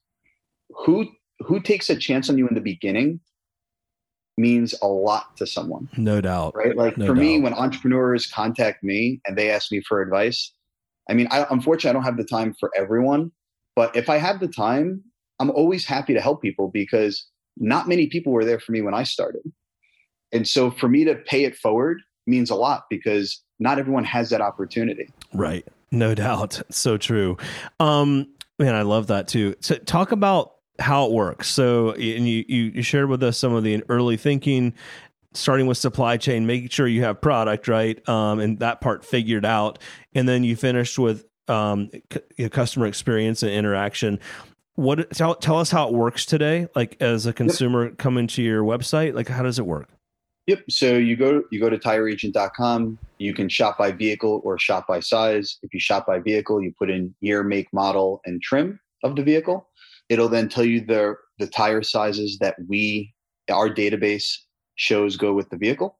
Who 0.85 1.07
who 1.39 1.59
takes 1.59 1.89
a 1.89 1.95
chance 1.95 2.29
on 2.29 2.37
you 2.39 2.47
in 2.47 2.55
the 2.55 2.61
beginning 2.61 3.19
means 4.37 4.75
a 4.81 4.87
lot 4.87 5.35
to 5.37 5.47
someone, 5.47 5.89
No 5.97 6.21
doubt. 6.21 6.55
right? 6.55 6.75
Like 6.75 6.97
No 6.97 7.07
for 7.07 7.15
me, 7.15 7.39
when 7.39 7.53
entrepreneurs 7.53 8.27
contact 8.27 8.83
me 8.83 9.19
and 9.25 9.37
they 9.37 9.49
ask 9.49 9.71
me 9.71 9.81
for 9.81 10.01
advice, 10.01 10.53
I 11.09 11.13
mean, 11.13 11.27
I, 11.31 11.45
unfortunately, 11.49 11.89
I 11.89 11.93
don't 11.93 12.03
have 12.03 12.17
the 12.17 12.23
time 12.23 12.53
for 12.59 12.69
everyone, 12.75 13.31
but 13.75 13.95
if 13.95 14.09
I 14.09 14.17
have 14.17 14.39
the 14.39 14.47
time, 14.47 15.03
I'm 15.39 15.49
always 15.51 15.85
happy 15.85 16.13
to 16.13 16.21
help 16.21 16.41
people 16.41 16.69
because 16.69 17.25
not 17.57 17.87
many 17.87 18.07
people 18.07 18.31
were 18.33 18.45
there 18.45 18.59
for 18.59 18.71
me 18.71 18.81
when 18.81 18.93
I 18.93 19.03
started. 19.03 19.41
And 20.31 20.47
so 20.47 20.69
for 20.69 20.87
me 20.89 21.05
to 21.05 21.15
pay 21.15 21.43
it 21.45 21.55
forward 21.55 22.01
means 22.27 22.49
a 22.49 22.55
lot 22.55 22.83
because 22.89 23.41
not 23.59 23.79
everyone 23.79 24.03
has 24.03 24.29
that 24.29 24.41
opportunity. 24.41 25.09
Right. 25.33 25.65
No 25.91 26.13
doubt. 26.25 26.61
So 26.69 26.97
true. 26.97 27.37
Um, 27.79 28.27
man, 28.59 28.75
I 28.75 28.81
love 28.83 29.07
that 29.07 29.27
too. 29.27 29.55
So 29.61 29.75
talk 29.75 30.11
about 30.11 30.56
how 30.79 31.05
it 31.05 31.11
works. 31.11 31.47
So 31.47 31.91
and 31.91 32.27
you, 32.27 32.45
you 32.47 32.81
shared 32.81 33.09
with 33.09 33.23
us 33.23 33.37
some 33.37 33.53
of 33.53 33.63
the 33.63 33.83
early 33.89 34.17
thinking, 34.17 34.73
starting 35.33 35.67
with 35.67 35.77
supply 35.77 36.17
chain, 36.17 36.45
making 36.45 36.69
sure 36.69 36.87
you 36.87 37.03
have 37.03 37.21
product, 37.21 37.67
right? 37.67 38.07
Um, 38.07 38.39
and 38.39 38.59
that 38.59 38.81
part 38.81 39.03
figured 39.05 39.45
out. 39.45 39.79
And 40.13 40.27
then 40.27 40.43
you 40.43 40.55
finished 40.55 40.99
with 40.99 41.25
um 41.47 41.89
c- 42.11 42.49
customer 42.49 42.87
experience 42.87 43.43
and 43.43 43.51
interaction. 43.51 44.19
What 44.75 45.09
tell 45.11 45.35
tell 45.35 45.59
us 45.59 45.71
how 45.71 45.87
it 45.87 45.93
works 45.93 46.25
today, 46.25 46.67
like 46.75 46.97
as 46.99 47.25
a 47.25 47.33
consumer 47.33 47.91
coming 47.91 48.27
to 48.27 48.43
your 48.43 48.63
website, 48.63 49.15
like 49.15 49.27
how 49.27 49.43
does 49.43 49.57
it 49.57 49.65
work? 49.65 49.89
Yep. 50.47 50.63
So 50.69 50.97
you 50.97 51.15
go 51.17 51.43
you 51.51 51.59
go 51.59 51.69
to 51.69 51.77
tireagent.com. 51.77 52.97
You 53.17 53.33
can 53.33 53.49
shop 53.49 53.77
by 53.77 53.91
vehicle 53.91 54.41
or 54.45 54.57
shop 54.57 54.87
by 54.87 55.01
size. 55.01 55.57
If 55.61 55.73
you 55.73 55.79
shop 55.79 56.07
by 56.07 56.19
vehicle, 56.19 56.61
you 56.61 56.73
put 56.77 56.89
in 56.89 57.13
year, 57.19 57.43
make, 57.43 57.71
model, 57.73 58.21
and 58.25 58.41
trim 58.41 58.79
of 59.03 59.15
the 59.15 59.23
vehicle. 59.23 59.66
It'll 60.09 60.29
then 60.29 60.49
tell 60.49 60.65
you 60.65 60.81
the 60.81 61.15
the 61.39 61.47
tire 61.47 61.83
sizes 61.83 62.37
that 62.39 62.55
we 62.67 63.13
our 63.49 63.69
database 63.69 64.33
shows 64.75 65.17
go 65.17 65.33
with 65.33 65.49
the 65.49 65.57
vehicle. 65.57 65.97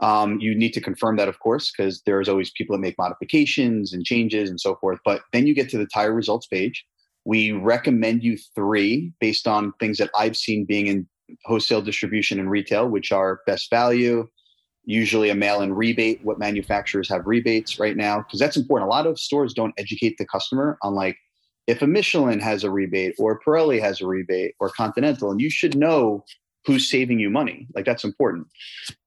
Um, 0.00 0.40
you 0.40 0.54
need 0.54 0.72
to 0.72 0.80
confirm 0.80 1.16
that, 1.16 1.28
of 1.28 1.38
course, 1.38 1.70
because 1.70 2.02
there's 2.06 2.28
always 2.28 2.50
people 2.50 2.74
that 2.74 2.80
make 2.80 2.98
modifications 2.98 3.92
and 3.92 4.04
changes 4.04 4.50
and 4.50 4.60
so 4.60 4.76
forth. 4.76 4.98
But 5.04 5.22
then 5.32 5.46
you 5.46 5.54
get 5.54 5.68
to 5.70 5.78
the 5.78 5.86
tire 5.86 6.12
results 6.12 6.46
page. 6.46 6.84
We 7.24 7.52
recommend 7.52 8.24
you 8.24 8.36
three 8.54 9.12
based 9.20 9.46
on 9.46 9.72
things 9.78 9.98
that 9.98 10.10
I've 10.18 10.36
seen 10.36 10.64
being 10.64 10.88
in 10.88 11.06
wholesale 11.44 11.82
distribution 11.82 12.40
and 12.40 12.50
retail, 12.50 12.88
which 12.88 13.12
are 13.12 13.40
best 13.46 13.70
value, 13.70 14.28
usually 14.84 15.30
a 15.30 15.34
mail 15.34 15.60
in 15.60 15.72
rebate, 15.72 16.20
what 16.24 16.38
manufacturers 16.38 17.08
have 17.08 17.22
rebates 17.26 17.78
right 17.78 17.96
now, 17.96 18.18
because 18.18 18.40
that's 18.40 18.56
important. 18.56 18.88
A 18.88 18.90
lot 18.90 19.06
of 19.06 19.20
stores 19.20 19.54
don't 19.54 19.74
educate 19.78 20.16
the 20.18 20.26
customer 20.26 20.78
on 20.82 20.94
like 20.94 21.16
if 21.66 21.82
a 21.82 21.86
Michelin 21.86 22.40
has 22.40 22.64
a 22.64 22.70
rebate 22.70 23.14
or 23.18 23.40
Pirelli 23.40 23.80
has 23.80 24.00
a 24.00 24.06
rebate 24.06 24.54
or 24.60 24.68
Continental, 24.70 25.30
and 25.30 25.40
you 25.40 25.50
should 25.50 25.76
know 25.76 26.24
who's 26.64 26.88
saving 26.88 27.18
you 27.18 27.28
money. 27.28 27.66
Like 27.74 27.84
that's 27.84 28.04
important. 28.04 28.46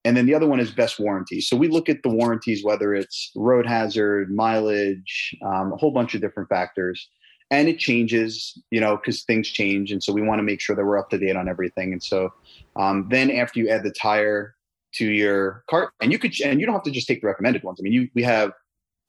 And 0.03 0.17
then 0.17 0.25
the 0.25 0.33
other 0.33 0.47
one 0.47 0.59
is 0.59 0.71
best 0.71 0.99
warranty. 0.99 1.39
So 1.39 1.55
we 1.55 1.69
look 1.69 1.87
at 1.87 2.03
the 2.03 2.09
warranties, 2.09 2.65
whether 2.65 2.93
it's 2.93 3.31
road 3.35 3.65
hazard, 3.65 4.33
mileage, 4.33 5.35
um, 5.41 5.71
a 5.71 5.77
whole 5.77 5.91
bunch 5.91 6.15
of 6.15 6.21
different 6.21 6.49
factors 6.49 7.07
and 7.51 7.67
it 7.67 7.79
changes 7.79 8.61
you 8.71 8.79
know 8.79 8.97
because 8.97 9.23
things 9.23 9.49
change 9.49 9.91
and 9.91 10.03
so 10.03 10.11
we 10.11 10.21
want 10.21 10.39
to 10.39 10.43
make 10.43 10.59
sure 10.59 10.75
that 10.75 10.85
we're 10.85 10.97
up 10.97 11.09
to 11.09 11.17
date 11.17 11.35
on 11.35 11.47
everything 11.47 11.91
and 11.93 12.01
so 12.01 12.33
um, 12.75 13.07
then 13.09 13.31
after 13.31 13.59
you 13.59 13.69
add 13.69 13.83
the 13.83 13.91
tire 13.91 14.55
to 14.93 15.05
your 15.05 15.63
cart 15.69 15.91
and 16.01 16.11
you 16.11 16.19
could 16.19 16.33
and 16.41 16.59
you 16.59 16.65
don't 16.65 16.75
have 16.75 16.83
to 16.83 16.91
just 16.91 17.07
take 17.07 17.21
the 17.21 17.27
recommended 17.27 17.63
ones 17.63 17.79
i 17.79 17.83
mean 17.83 17.93
you 17.93 18.09
we 18.13 18.23
have 18.23 18.51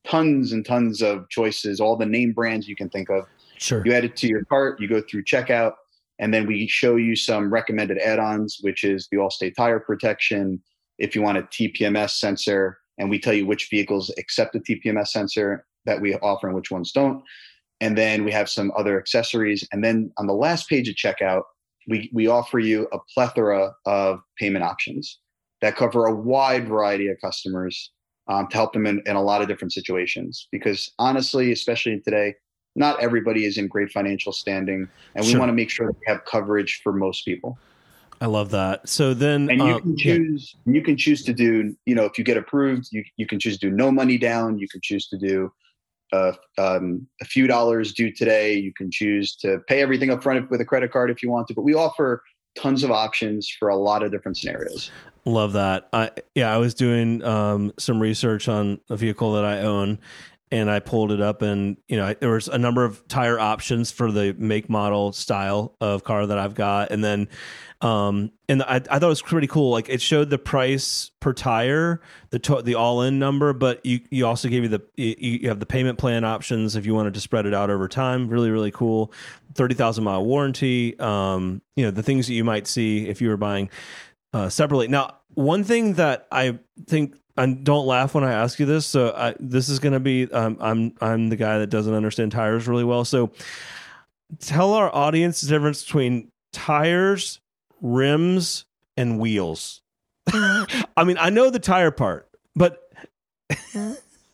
tons 0.06 0.52
and 0.52 0.64
tons 0.64 1.02
of 1.02 1.28
choices 1.28 1.80
all 1.80 1.96
the 1.96 2.06
name 2.06 2.32
brands 2.32 2.68
you 2.68 2.76
can 2.76 2.88
think 2.88 3.08
of 3.08 3.24
Sure. 3.58 3.82
you 3.84 3.92
add 3.92 4.04
it 4.04 4.16
to 4.16 4.28
your 4.28 4.44
cart 4.44 4.80
you 4.80 4.88
go 4.88 5.00
through 5.00 5.24
checkout 5.24 5.72
and 6.18 6.32
then 6.32 6.46
we 6.46 6.66
show 6.66 6.96
you 6.96 7.14
some 7.16 7.52
recommended 7.52 7.98
add-ons 7.98 8.58
which 8.60 8.84
is 8.84 9.08
the 9.10 9.18
Allstate 9.18 9.54
tire 9.54 9.80
protection 9.80 10.60
if 10.98 11.14
you 11.14 11.22
want 11.22 11.38
a 11.38 11.42
TPMS 11.42 12.10
sensor 12.10 12.78
and 12.98 13.10
we 13.10 13.18
tell 13.18 13.34
you 13.34 13.46
which 13.46 13.68
vehicles 13.70 14.12
accept 14.18 14.52
the 14.52 14.60
TPMS 14.60 15.08
sensor 15.08 15.66
that 15.84 16.00
we 16.00 16.14
offer 16.16 16.46
and 16.46 16.56
which 16.56 16.70
ones 16.70 16.92
don't. 16.92 17.22
And 17.80 17.96
then 17.96 18.24
we 18.24 18.32
have 18.32 18.48
some 18.48 18.72
other 18.76 18.98
accessories. 18.98 19.66
And 19.70 19.84
then 19.84 20.10
on 20.16 20.26
the 20.26 20.32
last 20.32 20.68
page 20.68 20.88
of 20.88 20.94
checkout 20.94 21.42
we, 21.88 22.10
we 22.12 22.26
offer 22.26 22.58
you 22.58 22.88
a 22.92 22.98
plethora 23.14 23.72
of 23.84 24.18
payment 24.38 24.64
options 24.64 25.20
that 25.60 25.76
cover 25.76 26.06
a 26.06 26.14
wide 26.14 26.66
variety 26.66 27.06
of 27.06 27.16
customers 27.22 27.92
um, 28.28 28.48
to 28.48 28.56
help 28.56 28.72
them 28.72 28.86
in, 28.86 29.00
in 29.06 29.14
a 29.14 29.22
lot 29.22 29.40
of 29.40 29.46
different 29.46 29.72
situations. 29.72 30.48
Because 30.50 30.90
honestly 30.98 31.52
especially 31.52 32.00
today 32.00 32.34
not 32.76 33.00
everybody 33.02 33.44
is 33.44 33.58
in 33.58 33.66
great 33.66 33.90
financial 33.90 34.32
standing 34.32 34.88
and 35.14 35.24
we 35.24 35.32
Sure. 35.32 35.40
want 35.40 35.48
to 35.48 35.54
make 35.54 35.70
sure 35.70 35.86
that 35.86 35.96
we 35.98 36.04
have 36.06 36.24
coverage 36.24 36.80
for 36.82 36.92
most 36.92 37.24
people 37.24 37.58
I 38.18 38.26
love 38.26 38.50
that. 38.52 38.88
So 38.88 39.12
then 39.12 39.50
and 39.50 39.60
you 39.60 39.74
uh, 39.74 39.80
can 39.80 39.98
yeah. 39.98 40.04
choose 40.04 40.56
you 40.64 40.82
can 40.82 40.96
choose 40.96 41.22
to 41.24 41.32
do 41.32 41.76
you 41.84 41.94
know 41.94 42.04
if 42.04 42.18
you 42.18 42.24
get 42.24 42.36
approved 42.36 42.88
you, 42.92 43.04
you 43.16 43.26
can 43.26 43.38
choose 43.38 43.58
to 43.58 43.70
do 43.70 43.74
no 43.74 43.90
money 43.90 44.18
down 44.18 44.58
you 44.58 44.68
can 44.68 44.80
choose 44.82 45.08
to 45.08 45.18
do 45.18 45.52
uh, 46.12 46.32
um, 46.56 47.06
a 47.20 47.24
few 47.24 47.46
dollars 47.46 47.92
due 47.92 48.12
today 48.12 48.54
you 48.54 48.72
can 48.72 48.90
choose 48.90 49.34
to 49.36 49.58
pay 49.66 49.82
everything 49.82 50.10
up 50.10 50.22
front 50.22 50.48
with 50.50 50.60
a 50.60 50.64
credit 50.64 50.92
card 50.92 51.10
if 51.10 51.22
you 51.22 51.30
want 51.30 51.46
to 51.48 51.54
but 51.54 51.62
we 51.62 51.74
offer 51.74 52.22
tons 52.56 52.82
of 52.82 52.90
options 52.90 53.48
for 53.48 53.68
a 53.68 53.76
lot 53.76 54.02
of 54.02 54.10
different 54.10 54.36
scenarios. 54.36 54.90
Love 55.24 55.52
that. 55.52 55.88
I 55.92 56.10
yeah, 56.34 56.52
I 56.52 56.56
was 56.56 56.74
doing 56.74 57.22
um, 57.22 57.72
some 57.78 58.00
research 58.00 58.48
on 58.48 58.80
a 58.88 58.96
vehicle 58.96 59.32
that 59.34 59.44
I 59.44 59.60
own, 59.60 59.98
and 60.50 60.70
I 60.70 60.78
pulled 60.80 61.12
it 61.12 61.20
up, 61.20 61.42
and 61.42 61.76
you 61.88 61.96
know 61.96 62.14
there 62.14 62.30
was 62.30 62.48
a 62.48 62.58
number 62.58 62.84
of 62.84 63.06
tire 63.08 63.38
options 63.38 63.90
for 63.90 64.12
the 64.12 64.34
make, 64.38 64.68
model, 64.68 65.12
style 65.12 65.74
of 65.80 66.04
car 66.04 66.26
that 66.26 66.38
I've 66.38 66.54
got, 66.54 66.90
and 66.90 67.02
then 67.02 67.28
um, 67.80 68.32
and 68.48 68.62
I, 68.62 68.76
I 68.76 68.80
thought 68.80 69.02
it 69.02 69.06
was 69.06 69.22
pretty 69.22 69.48
cool. 69.48 69.70
Like 69.70 69.88
it 69.88 70.00
showed 70.00 70.30
the 70.30 70.38
price 70.38 71.10
per 71.20 71.32
tire, 71.32 72.00
the 72.30 72.38
to- 72.38 72.62
the 72.62 72.74
all 72.74 73.02
in 73.02 73.18
number, 73.18 73.52
but 73.52 73.84
you 73.84 74.00
you 74.10 74.26
also 74.26 74.48
gave 74.48 74.62
you 74.62 74.68
the 74.68 74.82
you, 74.96 75.14
you 75.18 75.48
have 75.48 75.60
the 75.60 75.66
payment 75.66 75.98
plan 75.98 76.24
options 76.24 76.76
if 76.76 76.86
you 76.86 76.94
wanted 76.94 77.14
to 77.14 77.20
spread 77.20 77.44
it 77.46 77.52
out 77.52 77.68
over 77.68 77.88
time. 77.88 78.28
Really 78.28 78.50
really 78.50 78.70
cool. 78.70 79.12
Thirty 79.54 79.74
thousand 79.74 80.04
mile 80.04 80.24
warranty. 80.24 80.98
Um, 80.98 81.60
you 81.74 81.84
know 81.84 81.90
the 81.90 82.02
things 82.02 82.28
that 82.28 82.34
you 82.34 82.44
might 82.44 82.66
see 82.66 83.08
if 83.08 83.20
you 83.20 83.28
were 83.28 83.36
buying 83.36 83.68
uh, 84.32 84.48
separately. 84.48 84.88
Now, 84.88 85.16
one 85.34 85.64
thing 85.64 85.94
that 85.94 86.26
I 86.30 86.58
think 86.86 87.16
and 87.36 87.64
don't 87.64 87.86
laugh 87.86 88.14
when 88.14 88.24
I 88.24 88.32
ask 88.32 88.58
you 88.58 88.66
this. 88.66 88.86
So 88.86 89.12
I, 89.16 89.34
this 89.38 89.68
is 89.68 89.78
going 89.78 89.92
to 89.92 90.00
be 90.00 90.30
um, 90.32 90.56
I'm 90.60 90.94
I'm 91.00 91.28
the 91.28 91.36
guy 91.36 91.58
that 91.58 91.68
doesn't 91.68 91.92
understand 91.92 92.32
tires 92.32 92.66
really 92.66 92.84
well. 92.84 93.04
So 93.04 93.30
tell 94.38 94.72
our 94.74 94.94
audience 94.94 95.40
the 95.40 95.48
difference 95.48 95.84
between 95.84 96.30
tires, 96.52 97.40
rims, 97.80 98.64
and 98.96 99.18
wheels. 99.18 99.82
I 100.32 101.04
mean, 101.04 101.18
I 101.20 101.30
know 101.30 101.50
the 101.50 101.58
tire 101.58 101.90
part, 101.90 102.28
but 102.54 102.90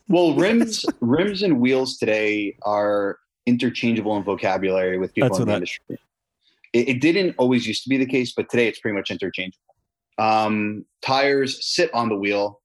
well, 0.07 0.35
rims 0.35 0.85
rims 1.01 1.43
and 1.43 1.59
wheels 1.59 1.97
today 1.97 2.55
are 2.63 3.19
interchangeable 3.45 4.15
in 4.17 4.23
vocabulary 4.23 4.97
with 4.97 5.13
people 5.13 5.29
That's 5.29 5.39
in 5.39 5.47
the 5.47 5.53
I- 5.53 5.55
industry. 5.55 5.99
It, 6.71 6.89
it 6.89 7.01
didn't 7.01 7.35
always 7.37 7.67
used 7.67 7.83
to 7.83 7.89
be 7.89 7.97
the 7.97 8.05
case, 8.05 8.33
but 8.33 8.49
today 8.49 8.67
it's 8.67 8.79
pretty 8.79 8.95
much 8.95 9.11
interchangeable. 9.11 9.59
Um, 10.17 10.85
tires 11.01 11.63
sit 11.63 11.93
on 11.93 12.09
the 12.09 12.15
wheel. 12.15 12.61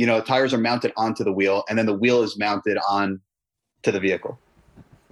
You 0.00 0.06
know, 0.06 0.22
tires 0.22 0.54
are 0.54 0.58
mounted 0.58 0.92
onto 0.96 1.22
the 1.24 1.32
wheel, 1.32 1.62
and 1.68 1.78
then 1.78 1.84
the 1.84 1.92
wheel 1.92 2.22
is 2.22 2.38
mounted 2.38 2.78
on 2.88 3.20
to 3.82 3.92
the 3.92 4.00
vehicle. 4.00 4.38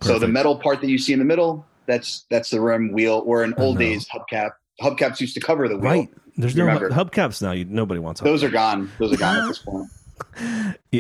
So 0.00 0.18
the 0.18 0.28
metal 0.28 0.56
part 0.56 0.80
that 0.80 0.88
you 0.88 0.96
see 0.96 1.12
in 1.12 1.18
the 1.18 1.26
middle, 1.26 1.66
that's 1.84 2.24
that's 2.30 2.48
the 2.48 2.60
rim 2.62 2.92
wheel, 2.92 3.22
or 3.26 3.44
in 3.44 3.52
old 3.58 3.76
days, 3.78 4.06
hubcap. 4.08 4.52
Hubcaps 4.80 5.20
used 5.20 5.34
to 5.34 5.40
cover 5.40 5.68
the 5.68 5.76
wheel. 5.76 5.90
right, 5.90 6.08
there's 6.38 6.56
no 6.56 6.64
Remember. 6.64 6.88
hub- 6.90 7.12
hubcaps 7.12 7.42
now. 7.42 7.52
You, 7.52 7.66
nobody 7.66 8.00
wants 8.00 8.20
them. 8.22 8.30
Those 8.30 8.42
are 8.42 8.48
gone. 8.48 8.90
Those 8.98 9.12
are 9.12 9.18
gone 9.18 9.36
at 9.42 9.48
this 9.48 9.58
point. 9.58 9.88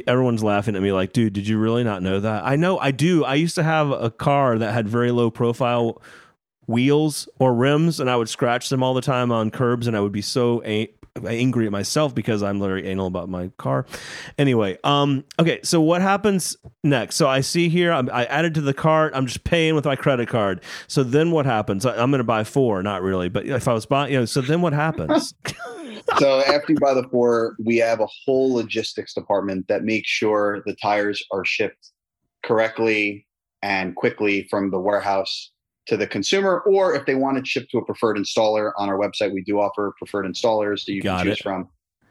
everyone's 0.06 0.42
laughing 0.44 0.76
at 0.76 0.82
me 0.82 0.92
like 0.92 1.12
dude 1.12 1.32
did 1.32 1.46
you 1.48 1.58
really 1.58 1.82
not 1.82 2.02
know 2.02 2.20
that 2.20 2.44
i 2.44 2.54
know 2.54 2.78
i 2.78 2.90
do 2.92 3.24
i 3.24 3.34
used 3.34 3.54
to 3.56 3.62
have 3.64 3.90
a 3.90 4.10
car 4.10 4.56
that 4.58 4.72
had 4.72 4.88
very 4.88 5.10
low 5.10 5.28
profile 5.28 6.00
wheels 6.66 7.28
or 7.40 7.52
rims 7.54 7.98
and 7.98 8.08
i 8.08 8.14
would 8.14 8.28
scratch 8.28 8.68
them 8.68 8.80
all 8.82 8.94
the 8.94 9.00
time 9.00 9.32
on 9.32 9.50
curbs 9.50 9.86
and 9.88 9.96
i 9.96 10.00
would 10.00 10.12
be 10.12 10.22
so 10.22 10.62
a- 10.64 10.88
angry 11.26 11.66
at 11.66 11.72
myself 11.72 12.14
because 12.14 12.42
i'm 12.42 12.60
literally 12.60 12.86
anal 12.86 13.06
about 13.06 13.28
my 13.28 13.48
car. 13.58 13.86
Anyway 14.36 14.78
um 14.84 15.24
okay 15.38 15.60
so 15.62 15.80
what 15.80 16.02
happens 16.02 16.56
next? 16.84 17.16
So 17.16 17.28
i 17.28 17.40
see 17.40 17.68
here 17.68 17.92
I'm, 17.92 18.10
i 18.10 18.24
added 18.26 18.54
to 18.54 18.60
the 18.60 18.74
cart 18.74 19.12
i'm 19.14 19.26
just 19.26 19.44
paying 19.44 19.74
with 19.74 19.84
my 19.84 19.96
credit 19.96 20.28
card. 20.28 20.62
So 20.86 21.02
then 21.02 21.30
what 21.30 21.46
happens? 21.46 21.84
I, 21.86 22.00
i'm 22.00 22.10
gonna 22.10 22.24
buy 22.24 22.44
four 22.44 22.82
not 22.82 23.02
really 23.02 23.28
but 23.28 23.46
if 23.46 23.68
i 23.68 23.72
was 23.72 23.86
buying 23.86 24.12
you 24.12 24.20
know 24.20 24.24
so 24.24 24.40
then 24.40 24.62
what 24.62 24.72
happens? 24.72 25.34
So 26.16 26.40
after 26.40 26.72
you 26.72 26.78
buy 26.80 26.94
the 26.94 27.06
four, 27.10 27.54
we 27.62 27.76
have 27.76 28.00
a 28.00 28.08
whole 28.24 28.54
logistics 28.54 29.12
department 29.12 29.68
that 29.68 29.84
makes 29.84 30.08
sure 30.08 30.62
the 30.64 30.74
tires 30.74 31.22
are 31.30 31.44
shipped 31.44 31.92
correctly 32.44 33.26
and 33.62 33.94
quickly 33.94 34.46
from 34.50 34.70
the 34.70 34.80
warehouse 34.80 35.52
to 35.88 35.96
the 35.96 36.06
consumer. 36.06 36.60
Or 36.60 36.94
if 36.94 37.06
they 37.06 37.14
want 37.14 37.38
it 37.38 37.46
shipped 37.46 37.70
to 37.72 37.78
a 37.78 37.84
preferred 37.84 38.16
installer 38.16 38.72
on 38.76 38.88
our 38.88 38.96
website, 38.96 39.32
we 39.32 39.42
do 39.42 39.58
offer 39.58 39.94
preferred 39.98 40.26
installers 40.26 40.84
that 40.84 40.92
you 40.92 41.02
Got 41.02 41.18
can 41.18 41.26
choose 41.26 41.38
it. 41.40 41.42
from. 41.42 41.68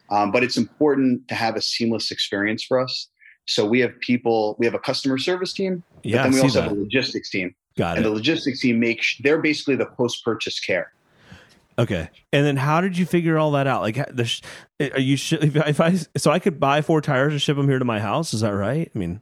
Um, 0.10 0.32
but 0.32 0.44
it's 0.44 0.58
important 0.58 1.28
to 1.30 1.36
have 1.36 1.56
a 1.56 1.62
seamless 1.62 2.12
experience 2.12 2.64
for 2.64 2.80
us. 2.80 3.08
So 3.46 3.66
we 3.66 3.80
have 3.80 3.98
people, 4.02 4.56
we 4.60 4.66
have 4.66 4.76
a 4.76 4.80
customer 4.80 5.18
service 5.18 5.54
team, 5.54 5.84
yeah 6.04 6.18
but 6.18 6.24
then 6.24 6.32
we 6.34 6.42
also 6.42 6.62
that 6.62 6.70
have 6.70 6.78
a 6.78 6.82
logistics 6.82 7.30
team. 7.30 7.56
got 7.78 7.98
And 7.98 8.06
it 8.06 8.10
the 8.10 8.14
logistics 8.14 8.60
team 8.62 8.80
makes 8.80 9.16
they're 9.22 9.42
basically 9.42 9.76
the 9.76 9.86
post 9.86 10.24
purchase 10.26 10.60
care. 10.60 10.92
Okay. 11.80 12.10
And 12.34 12.46
then 12.46 12.58
how 12.58 12.82
did 12.82 12.98
you 12.98 13.06
figure 13.06 13.38
all 13.38 13.52
that 13.52 13.68
out? 13.68 13.82
Like, 13.82 13.98
are 14.00 15.00
you 15.00 15.16
sh- 15.16 15.34
if 15.34 15.56
I- 15.56 15.70
if 15.70 15.80
I 15.80 15.94
so 16.18 16.32
I 16.32 16.40
could 16.40 16.60
buy 16.60 16.82
four 16.82 17.02
tires 17.02 17.34
and 17.34 17.42
ship 17.42 17.56
them 17.56 17.68
here 17.70 17.78
to 17.80 17.86
my 17.86 18.00
house? 18.00 18.34
Is 18.34 18.42
that 18.42 18.50
right? 18.56 18.90
I 18.94 18.98
mean, 18.98 19.22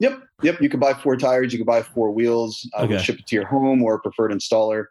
Yep, 0.00 0.22
yep. 0.42 0.60
You 0.62 0.68
could 0.68 0.80
buy 0.80 0.94
four 0.94 1.16
tires. 1.16 1.52
You 1.52 1.58
could 1.58 1.66
buy 1.66 1.82
four 1.82 2.10
wheels. 2.10 2.68
Uh, 2.76 2.82
Okay. 2.84 2.98
ship 2.98 3.18
it 3.18 3.26
to 3.26 3.36
your 3.36 3.46
home 3.46 3.82
or 3.82 3.94
a 3.94 3.98
preferred 4.00 4.30
installer. 4.32 4.86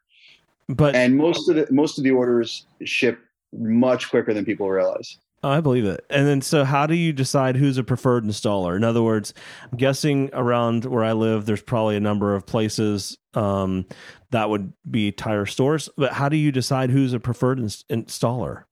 but 0.70 0.96
And 0.96 1.16
most 1.16 1.48
of 1.50 1.56
the 1.56 1.66
most 1.72 1.98
of 1.98 2.04
the 2.04 2.12
orders 2.12 2.66
ship 2.84 3.20
much 3.54 4.10
quicker 4.10 4.34
than 4.34 4.44
people 4.44 4.70
realize. 4.70 5.18
Oh, 5.44 5.50
I 5.50 5.62
believe 5.62 5.86
it. 5.86 6.04
And 6.10 6.28
then, 6.28 6.42
so 6.42 6.66
how 6.66 6.88
do 6.88 6.96
you 6.96 7.14
decide 7.14 7.56
who's 7.56 7.78
a 7.78 7.84
preferred 7.84 8.26
installer? 8.26 8.76
In 8.76 8.84
other 8.84 9.04
words, 9.04 9.34
I'm 9.72 9.78
guessing 9.78 10.30
around 10.34 10.84
where 10.86 11.04
I 11.04 11.14
live, 11.14 11.46
there's 11.46 11.62
probably 11.62 11.96
a 11.96 12.00
number 12.02 12.34
of 12.36 12.46
places 12.48 13.18
um, 13.36 13.86
that 14.32 14.50
would 14.50 14.74
be 14.90 15.12
tire 15.12 15.46
stores. 15.46 15.90
But 15.96 16.12
how 16.14 16.28
do 16.28 16.36
you 16.38 16.52
decide 16.52 16.90
who's 16.90 17.14
a 17.14 17.20
preferred 17.20 17.60
ins- 17.60 17.86
installer? 17.90 18.64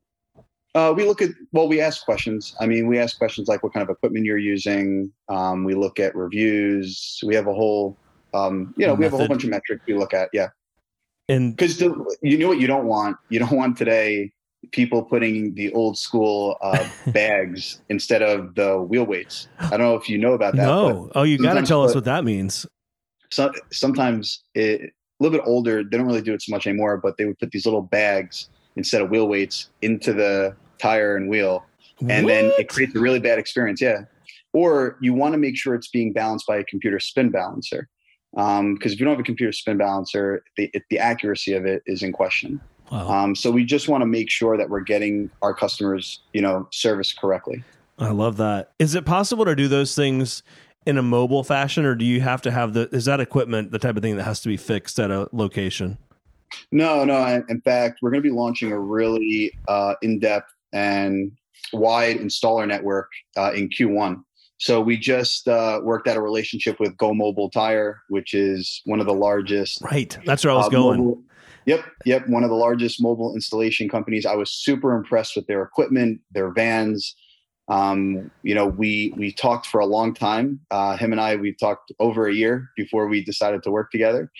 Uh, 0.76 0.94
we 0.96 1.06
look 1.06 1.22
at 1.22 1.30
well, 1.54 1.70
we 1.70 1.80
ask 1.80 2.04
questions. 2.04 2.54
I 2.60 2.66
mean, 2.66 2.88
we 2.88 3.00
ask 3.00 3.18
questions 3.18 3.48
like 3.48 3.64
what 3.64 3.74
kind 3.74 3.82
of 3.82 3.90
equipment 3.90 4.26
you're 4.26 4.38
using. 4.38 5.10
Um, 5.30 5.64
we 5.64 5.74
look 5.74 6.02
at 6.02 6.14
reviews. 6.16 7.22
We 7.26 7.34
have 7.34 7.48
a 7.48 7.54
whole, 7.54 7.98
um, 8.34 8.74
you 8.76 8.86
know, 8.86 8.94
we 8.94 9.06
have 9.06 9.14
a 9.14 9.18
whole 9.18 9.30
bunch 9.30 9.46
of 9.46 9.50
metrics 9.50 9.86
we 9.88 9.94
look 9.94 10.14
at. 10.14 10.30
Yeah, 10.34 10.50
And 11.30 11.56
because 11.56 11.80
you 11.80 12.38
know 12.38 12.50
what 12.50 12.60
you 12.60 12.68
don't 12.68 12.88
want. 12.88 13.16
You 13.30 13.40
don't 13.40 13.56
want 13.56 13.78
today 13.78 14.34
people 14.72 15.02
putting 15.04 15.54
the 15.56 15.72
old 15.74 15.98
school 15.98 16.58
uh, 16.62 16.86
bags 17.08 17.82
instead 17.88 18.22
of 18.22 18.56
the 18.56 18.82
wheel 18.82 19.06
weights. 19.06 19.48
I 19.60 19.70
don't 19.70 19.80
know 19.80 19.96
if 19.96 20.10
you 20.10 20.18
know 20.18 20.34
about 20.34 20.58
that. 20.58 20.66
no, 20.66 21.10
oh, 21.16 21.24
you 21.24 21.38
got 21.38 21.54
to 21.54 21.62
tell 21.62 21.84
us 21.84 21.96
what 21.96 22.04
that 22.04 22.26
means. 22.26 22.66
so, 23.30 23.50
sometimes 23.72 24.44
it, 24.56 24.82
a 24.82 25.24
little 25.24 25.40
bit 25.40 25.48
older, 25.48 25.84
they 25.86 25.98
don't 25.98 26.08
really 26.08 26.22
do 26.22 26.34
it 26.34 26.42
so 26.42 26.52
much 26.52 26.68
anymore, 26.68 26.98
but 26.98 27.16
they 27.16 27.24
would 27.24 27.40
put 27.40 27.52
these 27.52 27.66
little 27.66 27.82
bags 27.82 28.50
instead 28.76 29.02
of 29.02 29.10
wheel 29.10 29.30
weights 29.30 29.70
into 29.82 30.12
the 30.12 30.54
tire 30.78 31.16
and 31.16 31.30
wheel. 31.30 31.66
And 32.02 32.28
then 32.28 32.52
it 32.60 32.70
creates 32.70 32.96
a 32.96 33.00
really 33.00 33.20
bad 33.20 33.40
experience. 33.40 33.82
Yeah. 33.82 34.02
Or 34.54 34.98
you 35.02 35.14
want 35.14 35.34
to 35.34 35.38
make 35.38 35.58
sure 35.58 35.76
it's 35.76 35.88
being 35.88 36.14
balanced 36.14 36.46
by 36.48 36.58
a 36.58 36.64
computer 36.64 37.00
spin 37.00 37.30
balancer. 37.30 37.88
Because 38.34 38.92
if 38.94 39.00
you 39.00 39.06
don't 39.06 39.14
have 39.14 39.20
a 39.20 39.24
computer 39.24 39.54
spin 39.54 39.78
balancer, 39.78 40.44
the, 40.58 40.70
it, 40.74 40.84
the 40.90 41.00
accuracy 41.00 41.54
of 41.54 41.66
it 41.66 41.84
is 41.86 42.04
in 42.04 42.12
question. 42.12 42.60
Wow. 42.92 43.08
Um, 43.08 43.36
so 43.36 43.50
we 43.50 43.66
just 43.66 43.88
want 43.88 44.02
to 44.02 44.06
make 44.06 44.30
sure 44.30 44.58
that 44.58 44.70
we're 44.70 44.82
getting 44.82 45.30
our 45.42 45.54
customers, 45.54 46.22
you 46.34 46.42
know, 46.42 46.68
service 46.72 47.14
correctly. 47.14 47.64
I 47.98 48.10
love 48.10 48.38
that. 48.38 48.74
Is 48.78 48.94
it 48.94 49.06
possible 49.06 49.46
to 49.46 49.56
do 49.56 49.68
those 49.68 49.96
things 49.96 50.44
in 50.86 50.98
a 50.98 51.02
mobile 51.02 51.44
fashion, 51.44 51.86
or 51.86 51.96
do 51.96 52.06
you 52.06 52.22
have 52.22 52.42
to 52.44 52.52
have 52.52 52.74
the? 52.74 52.90
Is 52.92 53.06
that 53.06 53.20
equipment 53.20 53.72
the 53.72 53.80
type 53.80 53.96
of 53.96 54.04
thing 54.04 54.18
that 54.18 54.24
has 54.24 54.42
to 54.42 54.50
be 54.50 54.58
fixed 54.58 55.00
at 55.00 55.12
a 55.12 55.28
location? 55.32 55.98
No, 56.72 57.04
no. 57.06 57.26
In, 57.26 57.44
in 57.50 57.62
fact, 57.62 58.00
we're 58.02 58.12
going 58.12 58.22
to 58.22 58.30
be 58.30 58.36
launching 58.36 58.72
a 58.72 58.80
really 58.80 59.52
uh, 59.68 59.96
in-depth 60.02 60.54
and 60.76 61.32
wide 61.74 62.18
installer 62.18 62.68
network 62.68 63.10
uh, 63.38 63.54
in 63.54 63.70
Q1. 63.70 64.22
So 64.58 64.80
we 64.80 64.98
just 64.98 65.48
uh, 65.48 65.80
worked 65.84 66.08
out 66.08 66.18
a 66.18 66.22
relationship 66.22 66.80
with 66.80 66.96
Go 66.98 67.14
Mobile 67.14 67.50
Tire, 67.50 68.02
which 68.10 68.34
is 68.34 68.82
one 68.86 69.00
of 69.00 69.06
the 69.06 69.14
largest. 69.14 69.82
Right. 69.82 70.18
That's 70.26 70.46
where 70.46 70.54
I 70.54 70.58
was 70.58 70.68
uh, 70.68 70.70
going. 70.70 71.00
mobile- 71.00 71.24
yep, 71.66 71.84
yep. 72.06 72.28
One 72.28 72.44
of 72.44 72.50
the 72.50 72.56
largest 72.56 73.02
mobile 73.02 73.34
installation 73.34 73.90
companies. 73.90 74.26
I 74.26 74.36
was 74.36 74.52
super 74.52 74.96
impressed 74.96 75.36
with 75.36 75.48
their 75.48 75.62
equipment, 75.62 76.22
their 76.32 76.52
vans. 76.52 77.16
Um, 77.68 78.30
you 78.44 78.54
know, 78.54 78.68
we 78.68 79.14
we 79.18 79.32
talked 79.32 79.66
for 79.66 79.80
a 79.80 79.86
long 79.86 80.14
time. 80.14 80.60
Uh, 80.70 80.96
him 80.98 81.12
and 81.12 81.20
I, 81.20 81.36
we 81.36 81.54
talked 81.54 81.92
over 82.00 82.28
a 82.28 82.34
year 82.34 82.70
before 82.78 83.08
we 83.08 83.24
decided 83.24 83.64
to 83.64 83.72
work 83.72 83.92
together. 83.92 84.32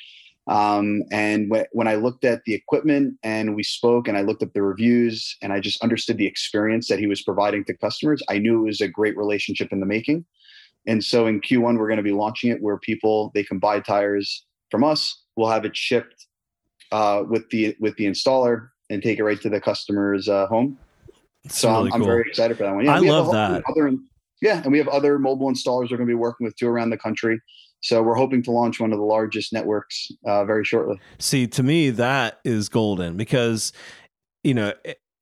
Um, 0.48 1.02
and 1.12 1.50
when, 1.50 1.66
when 1.72 1.88
I 1.88 1.96
looked 1.96 2.24
at 2.24 2.44
the 2.46 2.54
equipment 2.54 3.16
and 3.24 3.56
we 3.56 3.64
spoke 3.64 4.08
and 4.08 4.18
I 4.18 4.22
looked 4.22 4.44
up 4.44 4.54
the 4.54 4.62
reviews 4.62 5.36
and 5.42 5.52
I 5.52 5.60
just 5.60 5.82
understood 5.82 6.18
the 6.18 6.28
experience 6.28 6.88
that 6.88 7.00
he 7.00 7.08
was 7.08 7.24
providing 7.24 7.66
to 7.66 7.74
customers, 7.78 8.22
I 8.30 8.38
knew 8.38 8.62
it 8.62 8.68
was 8.68 8.82
a 8.82 8.88
great 8.88 9.18
relationship 9.18 9.72
in 9.72 9.80
the 9.80 9.86
making. 9.86 10.26
And 10.88 11.04
so 11.04 11.26
in 11.26 11.42
Q1, 11.42 11.80
we're 11.80 11.88
going 11.88 11.98
to 11.98 12.04
be 12.04 12.12
launching 12.12 12.52
it 12.52 12.62
where 12.62 12.78
people 12.78 13.32
they 13.34 13.44
can 13.44 13.58
buy 13.58 13.80
tires 13.80 14.46
from 14.70 14.84
us. 14.84 15.24
We'll 15.36 15.50
have 15.50 15.66
it 15.66 15.76
shipped 15.76 16.28
uh, 16.92 17.24
with 17.28 17.50
the 17.50 17.76
with 17.80 17.96
the 17.98 18.06
installer 18.06 18.70
and 18.90 19.02
take 19.02 19.18
it 19.18 19.24
right 19.24 19.42
to 19.42 19.50
the 19.50 19.60
customer's 19.60 20.30
uh, 20.30 20.46
home. 20.48 20.78
It's 21.44 21.58
So 21.58 21.70
really 21.70 21.92
I'm, 21.92 22.02
I'm 22.02 22.08
very 22.08 22.24
excited 22.28 22.58
for 22.58 22.64
that 22.64 22.76
one. 22.76 22.86
Yeah, 22.86 22.96
I 22.96 23.02
we 23.02 23.08
have 23.08 23.16
a 23.16 23.22
love 23.22 23.32
that. 23.34 23.64
Other, 23.68 23.92
yeah, 24.42 24.62
and 24.64 24.72
we 24.72 24.78
have 24.78 24.88
other 24.90 25.18
mobile 25.18 25.50
installers 25.50 25.90
we're 25.92 25.98
going 25.98 26.08
to 26.08 26.12
be 26.12 26.14
working 26.14 26.46
with 26.46 26.56
too 26.56 26.68
around 26.68 26.92
the 26.92 26.98
country. 26.98 27.40
So 27.86 28.02
we're 28.02 28.16
hoping 28.16 28.42
to 28.44 28.52
launch 28.52 28.80
one 28.80 28.92
of 28.92 28.98
the 28.98 29.06
largest 29.06 29.54
networks 29.54 30.12
uh, 30.26 30.44
very 30.44 30.66
shortly. 30.66 31.00
See, 31.20 31.46
to 31.46 31.62
me, 31.62 31.92
that 31.92 32.40
is 32.44 32.68
golden 32.68 33.16
because, 33.16 33.74
you 34.44 34.56
know, 34.56 34.74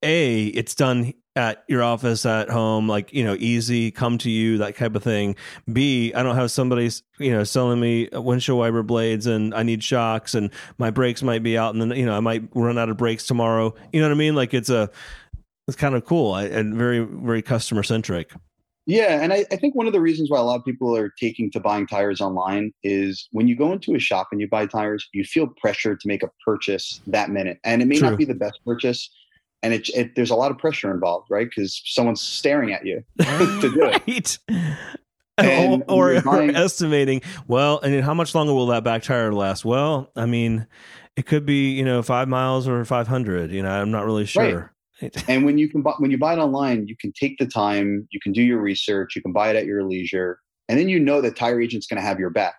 a 0.02 0.45
it's 0.45 0.73
done 0.73 1.13
at 1.36 1.65
your 1.67 1.84
office 1.84 2.26
at 2.26 2.49
home 2.49 2.88
like 2.88 3.12
you 3.12 3.23
know 3.23 3.36
easy 3.39 3.89
come 3.89 4.17
to 4.19 4.30
you 4.30 4.60
that 4.60 4.78
type 4.78 4.95
of 4.95 5.04
thing. 5.04 5.36
B 5.71 6.13
i 6.13 6.21
don't 6.21 6.36
have 6.36 6.52
somebody 6.52 6.91
you 7.17 7.32
know 7.32 7.43
selling 7.43 7.80
me 7.80 8.08
windshield 8.13 8.60
wiper 8.60 8.84
blades 8.84 9.26
and 9.26 9.54
i 9.56 9.63
need 9.63 9.84
shocks 9.84 10.36
and 10.36 10.52
my 10.78 10.91
brakes 10.91 11.23
might 11.23 11.41
be 11.41 11.58
out 11.58 11.73
and 11.73 11.82
then 11.82 11.97
you 11.97 12.06
know 12.06 12.15
i 12.15 12.19
might 12.19 12.43
run 12.54 12.78
out 12.78 12.89
of 12.89 12.97
brakes 12.97 13.26
tomorrow. 13.26 13.73
You 13.91 14.02
know 14.02 14.08
what 14.08 14.13
i 14.13 14.17
mean? 14.17 14.36
Like 14.36 14.54
it's 14.54 14.69
a 14.69 14.91
it's 15.67 15.78
kind 15.78 15.95
of 15.95 16.06
cool 16.06 16.36
and 16.36 16.76
very 16.76 16.99
very 16.99 17.41
customer 17.41 17.82
centric 17.82 18.32
yeah 18.85 19.21
and 19.21 19.33
I, 19.33 19.45
I 19.51 19.55
think 19.55 19.75
one 19.75 19.87
of 19.87 19.93
the 19.93 20.01
reasons 20.01 20.29
why 20.29 20.39
a 20.39 20.43
lot 20.43 20.59
of 20.59 20.65
people 20.65 20.95
are 20.95 21.09
taking 21.19 21.49
to 21.51 21.59
buying 21.59 21.87
tires 21.87 22.21
online 22.21 22.73
is 22.83 23.27
when 23.31 23.47
you 23.47 23.55
go 23.55 23.71
into 23.71 23.95
a 23.95 23.99
shop 23.99 24.27
and 24.31 24.41
you 24.41 24.47
buy 24.47 24.65
tires 24.65 25.07
you 25.13 25.23
feel 25.23 25.47
pressure 25.47 25.95
to 25.95 26.07
make 26.07 26.23
a 26.23 26.29
purchase 26.45 27.01
that 27.07 27.29
minute 27.29 27.59
and 27.63 27.81
it 27.81 27.85
may 27.85 27.97
True. 27.97 28.09
not 28.09 28.17
be 28.17 28.25
the 28.25 28.35
best 28.35 28.59
purchase 28.65 29.09
and 29.63 29.73
it, 29.73 29.89
it, 29.95 30.15
there's 30.15 30.29
a 30.29 30.35
lot 30.35 30.51
of 30.51 30.57
pressure 30.57 30.91
involved, 30.91 31.27
right? 31.31 31.47
Because 31.49 31.81
someone's 31.85 32.21
staring 32.21 32.73
at 32.73 32.85
you 32.85 33.01
to 33.19 33.71
do 33.73 33.91
it. 34.05 34.37
And 35.35 35.83
or, 35.87 36.13
or, 36.17 36.21
buying, 36.21 36.55
or, 36.55 36.59
estimating, 36.59 37.23
well, 37.47 37.79
and 37.79 38.03
how 38.03 38.13
much 38.13 38.35
longer 38.35 38.53
will 38.53 38.67
that 38.67 38.83
back 38.83 39.01
tire 39.01 39.33
last? 39.33 39.65
Well, 39.65 40.11
I 40.15 40.27
mean, 40.27 40.67
it 41.15 41.25
could 41.25 41.43
be 41.43 41.71
you 41.71 41.83
know 41.83 42.03
five 42.03 42.27
miles 42.27 42.67
or 42.67 42.85
five 42.85 43.07
hundred. 43.07 43.49
You 43.49 43.63
know, 43.63 43.71
I'm 43.71 43.89
not 43.89 44.05
really 44.05 44.27
sure. 44.27 44.59
Right. 44.59 44.69
And 45.27 45.45
when 45.45 45.57
you 45.57 45.69
can 45.69 45.81
buy, 45.81 45.93
when 45.97 46.11
you 46.11 46.17
buy 46.17 46.33
it 46.33 46.39
online, 46.39 46.87
you 46.87 46.95
can 46.97 47.11
take 47.11 47.37
the 47.37 47.45
time, 47.45 48.07
you 48.11 48.19
can 48.21 48.31
do 48.31 48.41
your 48.41 48.59
research, 48.59 49.15
you 49.15 49.21
can 49.21 49.31
buy 49.31 49.49
it 49.49 49.55
at 49.55 49.65
your 49.65 49.83
leisure, 49.83 50.39
and 50.69 50.79
then 50.79 50.89
you 50.89 50.99
know 50.99 51.21
that 51.21 51.35
Tire 51.35 51.61
Agent's 51.61 51.87
going 51.87 52.01
to 52.01 52.05
have 52.05 52.19
your 52.19 52.29
back. 52.29 52.55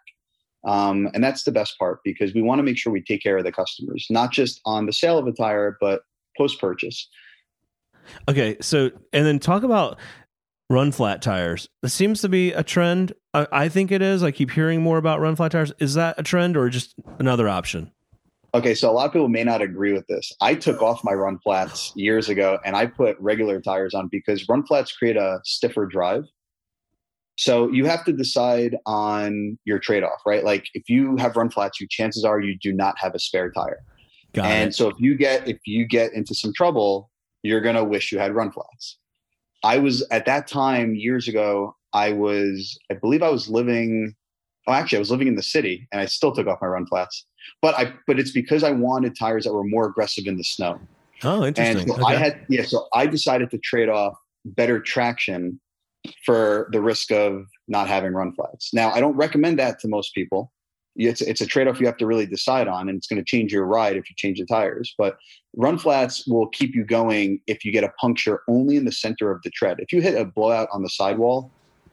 Um, 0.67 1.11
and 1.13 1.23
that's 1.23 1.45
the 1.45 1.53
best 1.53 1.79
part 1.79 2.01
because 2.05 2.33
we 2.35 2.41
want 2.41 2.59
to 2.59 2.63
make 2.63 2.79
sure 2.79 2.93
we 2.93 3.03
take 3.03 3.23
care 3.23 3.37
of 3.37 3.45
the 3.45 3.53
customers, 3.53 4.07
not 4.09 4.33
just 4.33 4.61
on 4.65 4.87
the 4.87 4.93
sale 4.93 5.19
of 5.19 5.27
a 5.27 5.33
tire, 5.33 5.77
but 5.81 6.03
post 6.39 6.59
purchase. 6.59 7.09
Okay, 8.29 8.57
so 8.61 8.91
and 9.13 9.27
then 9.27 9.39
talk 9.39 9.63
about 9.63 9.99
run 10.71 10.93
flat 10.93 11.23
tires. 11.23 11.69
This 11.83 11.95
seems 11.95 12.21
to 12.23 12.29
be 12.29 12.53
a 12.53 12.63
trend. 12.63 13.13
I, 13.33 13.47
I, 13.53 13.69
think 13.69 13.93
it 13.93 14.03
is. 14.03 14.23
I 14.23 14.31
keep 14.31 14.51
hearing 14.51 14.83
more 14.83 14.99
about 14.99 15.21
run 15.21 15.37
flat 15.37 15.53
tires. 15.53 15.73
Is 15.79 15.95
that 15.95 16.15
a 16.19 16.23
trend 16.23 16.57
or 16.57 16.69
just 16.69 16.95
another 17.19 17.49
option? 17.49 17.93
Okay, 18.55 18.73
so 18.73 18.89
a 18.89 18.93
lot 18.93 19.07
of 19.07 19.13
people 19.13 19.29
may 19.29 19.43
not 19.43 19.63
agree 19.63 19.93
with 19.93 20.07
this. 20.07 20.33
I 20.41 20.55
took 20.55 20.81
off 20.81 21.03
my 21.03 21.13
run 21.13 21.41
flats 21.41 21.93
years 21.97 22.29
ago 22.29 22.59
and 22.65 22.77
I 22.77 22.87
put 22.87 23.19
regular 23.19 23.61
tires 23.61 23.95
on 23.95 24.09
because 24.09 24.49
run 24.49 24.65
flats 24.65 24.93
create 24.97 25.17
a 25.17 25.41
stiffer 25.45 25.87
drive. 25.87 26.23
So 27.37 27.69
you 27.73 27.85
have 27.87 28.05
to 28.05 28.13
decide 28.13 28.77
on 28.87 29.59
your 29.65 29.81
trade 29.81 30.05
off, 30.05 30.21
right? 30.25 30.45
Like 30.45 30.67
if 30.75 30.89
you 30.89 31.17
have 31.17 31.35
run 31.35 31.51
flats, 31.51 31.81
you 31.81 31.89
chances 31.91 32.25
are 32.25 32.41
you 32.41 32.57
do 32.57 32.73
not 32.73 32.95
have 32.99 33.17
a 33.17 33.19
spare 33.19 33.51
tire. 33.51 33.81
Got 34.35 34.47
and 34.47 34.69
it. 34.69 34.75
so 34.75 34.89
if 34.89 34.95
you 34.99 35.17
get 35.17 35.49
if 35.49 35.59
you 35.67 35.85
get 35.85 36.13
into 36.13 36.33
some 36.33 36.53
trouble, 36.55 37.11
you're 37.43 37.61
gonna 37.61 37.83
wish 37.83 38.13
you 38.13 38.21
had 38.21 38.37
run 38.37 38.53
flats. 38.53 38.99
I 39.65 39.79
was 39.79 40.07
at 40.13 40.27
that 40.27 40.47
time 40.47 40.95
years 40.95 41.27
ago. 41.27 41.75
I 41.93 42.13
was, 42.13 42.79
I 42.91 42.95
believe, 42.95 43.23
I 43.23 43.31
was 43.31 43.49
living. 43.49 44.15
Oh, 44.67 44.73
actually, 44.73 44.99
I 44.99 45.01
was 45.01 45.11
living 45.11 45.29
in 45.29 45.37
the 45.37 45.43
city, 45.43 45.89
and 45.91 46.01
I 46.01 46.07
still 46.07 46.33
took 46.33 46.47
off 46.47 46.59
my 46.61 46.69
run 46.69 46.87
flats. 46.87 47.27
But 47.63 47.79
I, 47.79 47.93
but 48.07 48.19
it's 48.19 48.31
because 48.31 48.63
I 48.63 48.71
wanted 48.71 49.17
tires 49.17 49.45
that 49.45 49.53
were 49.53 49.65
more 49.65 49.87
aggressive 49.87 50.27
in 50.27 50.37
the 50.37 50.45
snow. 50.45 50.81
Oh, 51.23 51.45
interesting. 51.45 51.79
And 51.79 51.89
so 51.89 51.95
okay. 51.95 52.15
I 52.15 52.17
had, 52.17 52.47
yeah. 52.49 52.65
So 52.65 52.87
I 52.93 53.07
decided 53.07 53.51
to 53.51 53.59
trade 53.59 53.89
off 53.89 54.17
better 54.45 54.81
traction 54.81 55.61
for 56.25 56.69
the 56.73 56.81
risk 56.81 57.11
of 57.11 57.47
not 57.69 57.89
having 57.89 58.13
run 58.13 58.35
flats. 58.35 58.75
Now, 58.75 58.91
I 58.91 59.01
don't 59.01 59.17
recommend 59.17 59.59
that 59.59 59.79
to 59.81 59.89
most 59.89 60.15
people 60.15 60.53
it's 60.97 61.21
it's 61.21 61.41
a 61.41 61.47
trade 61.47 61.67
off 61.67 61.81
you 61.81 61.87
have 61.87 61.97
to 61.97 62.07
really 62.07 62.27
decide 62.27 62.69
on, 62.69 62.89
and 62.89 62.97
it's 62.97 63.07
going 63.07 63.19
to 63.19 63.25
change 63.25 63.53
your 63.53 63.65
ride 63.65 63.97
if 63.97 64.09
you 64.09 64.17
change 64.17 64.39
the 64.39 64.47
tires. 64.47 64.95
But 64.97 65.17
run 65.57 65.79
flats 65.79 66.27
will 66.27 66.49
keep 66.49 66.75
you 66.75 66.85
going 66.85 67.41
if 67.47 67.65
you 67.65 67.73
get 67.73 67.85
a 67.85 67.91
puncture 68.01 68.43
only 68.49 68.77
in 68.77 68.85
the 68.85 68.93
center 68.93 69.31
of 69.31 69.43
the 69.43 69.51
tread. 69.51 69.79
If 69.81 69.93
you 69.93 70.01
hit 70.01 70.17
a 70.17 70.25
blowout 70.25 70.69
on 70.73 70.83
the 70.83 70.91
sidewall, 70.91 71.51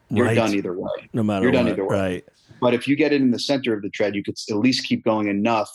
you're 0.10 0.28
right. 0.28 0.36
done 0.36 0.54
either 0.54 0.78
way. 0.78 1.10
No 1.14 1.24
matter 1.24 1.46
you're 1.46 1.54
what. 1.54 1.60
done 1.60 1.70
either 1.70 1.86
way. 1.86 1.98
Right. 1.98 2.26
But 2.62 2.74
if 2.74 2.88
you 2.88 2.96
get 2.96 3.12
it 3.12 3.22
in 3.22 3.32
the 3.32 3.40
center 3.40 3.74
of 3.74 3.82
the 3.82 3.90
tread, 3.90 4.16
you 4.16 4.24
could 4.24 4.36
at 4.50 4.56
least 4.56 4.86
keep 4.86 5.04
going 5.04 5.28
enough 5.28 5.70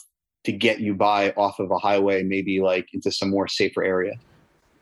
to 0.44 0.52
get 0.52 0.80
you 0.80 0.94
by 0.94 1.32
off 1.32 1.58
of 1.58 1.70
a 1.70 1.78
highway, 1.78 2.22
maybe 2.22 2.60
like 2.60 2.86
into 2.94 3.10
some 3.10 3.28
more 3.28 3.48
safer 3.48 3.84
area. 3.84 4.14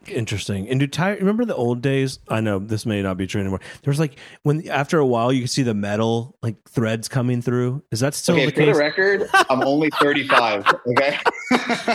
Interesting. 0.09 0.69
And 0.69 0.81
do 0.81 0.87
tire? 0.87 1.17
Remember 1.17 1.45
the 1.45 1.55
old 1.55 1.81
days? 1.81 2.19
I 2.29 2.41
know 2.41 2.59
this 2.59 2.85
may 2.85 3.03
not 3.03 3.17
be 3.17 3.27
true 3.27 3.41
anymore. 3.41 3.61
There 3.83 3.91
was 3.91 3.99
like 3.99 4.17
when 4.43 4.69
after 4.69 4.99
a 4.99 5.07
while 5.07 5.33
you 5.33 5.43
could 5.43 5.51
see 5.51 5.63
the 5.63 5.75
metal 5.75 6.37
like 6.43 6.57
threads 6.69 7.09
coming 7.09 7.41
through. 7.41 7.83
Is 7.91 8.01
that 8.01 8.15
still 8.15 8.35
okay, 8.35 8.47
the 8.47 8.53
for 8.53 8.61
case? 8.61 8.75
the 8.75 8.81
record, 8.81 9.31
I'm 9.51 9.63
only 9.63 9.91
35. 10.01 10.67
Okay. 10.87 11.19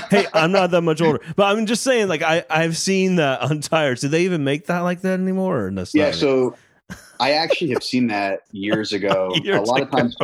hey, 0.10 0.26
I'm 0.34 0.52
not 0.52 0.72
that 0.72 0.82
much 0.82 1.02
older, 1.02 1.20
but 1.36 1.56
I'm 1.56 1.66
just 1.66 1.84
saying. 1.84 2.08
Like 2.08 2.22
I 2.22 2.44
I've 2.50 2.78
seen 2.78 3.16
that 3.16 3.42
on 3.50 3.62
tires. 3.62 4.02
Do 4.02 4.08
they 4.08 4.24
even 4.24 4.44
make 4.44 4.68
that 4.68 4.80
like 4.80 5.02
that 5.02 5.20
anymore? 5.20 5.68
Or 5.68 5.86
yeah. 5.94 6.12
So 6.12 6.56
I 7.20 7.32
actually 7.32 7.72
have 7.72 7.84
seen 7.84 8.08
that 8.08 8.42
years 8.52 8.94
ago. 8.94 9.32
years 9.44 9.58
a 9.58 9.62
lot 9.62 9.82
ago. 9.82 9.86
of 9.86 9.92
times 9.92 10.16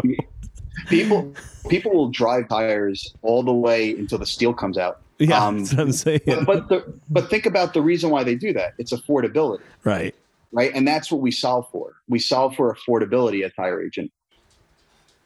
people 0.88 1.34
people 1.70 1.92
will 1.94 2.10
drive 2.10 2.48
tires 2.48 3.14
all 3.22 3.44
the 3.44 3.54
way 3.54 3.92
until 3.92 4.18
the 4.18 4.26
steel 4.26 4.54
comes 4.54 4.78
out 4.78 5.02
yeah, 5.20 5.46
um, 5.46 5.60
that's 5.60 5.74
what 5.74 5.82
I'm 5.82 5.92
saying. 5.92 6.22
But 6.26 6.46
but, 6.46 6.70
the, 6.70 6.94
but 7.10 7.30
think 7.30 7.46
about 7.46 7.74
the 7.74 7.82
reason 7.82 8.10
why 8.10 8.24
they 8.24 8.36
do 8.36 8.54
that. 8.54 8.74
It's 8.78 8.94
affordability. 8.94 9.62
Right. 9.84 10.16
Right. 10.52 10.72
And 10.74 10.88
that's 10.88 11.12
what 11.12 11.22
we 11.22 11.32
solve 11.32 11.70
for. 11.72 11.94
We 12.08 12.20
solve 12.20 12.56
for 12.56 12.74
affordability 12.74 13.44
at 13.44 13.56
Tire 13.56 13.82
Agent. 13.82 14.12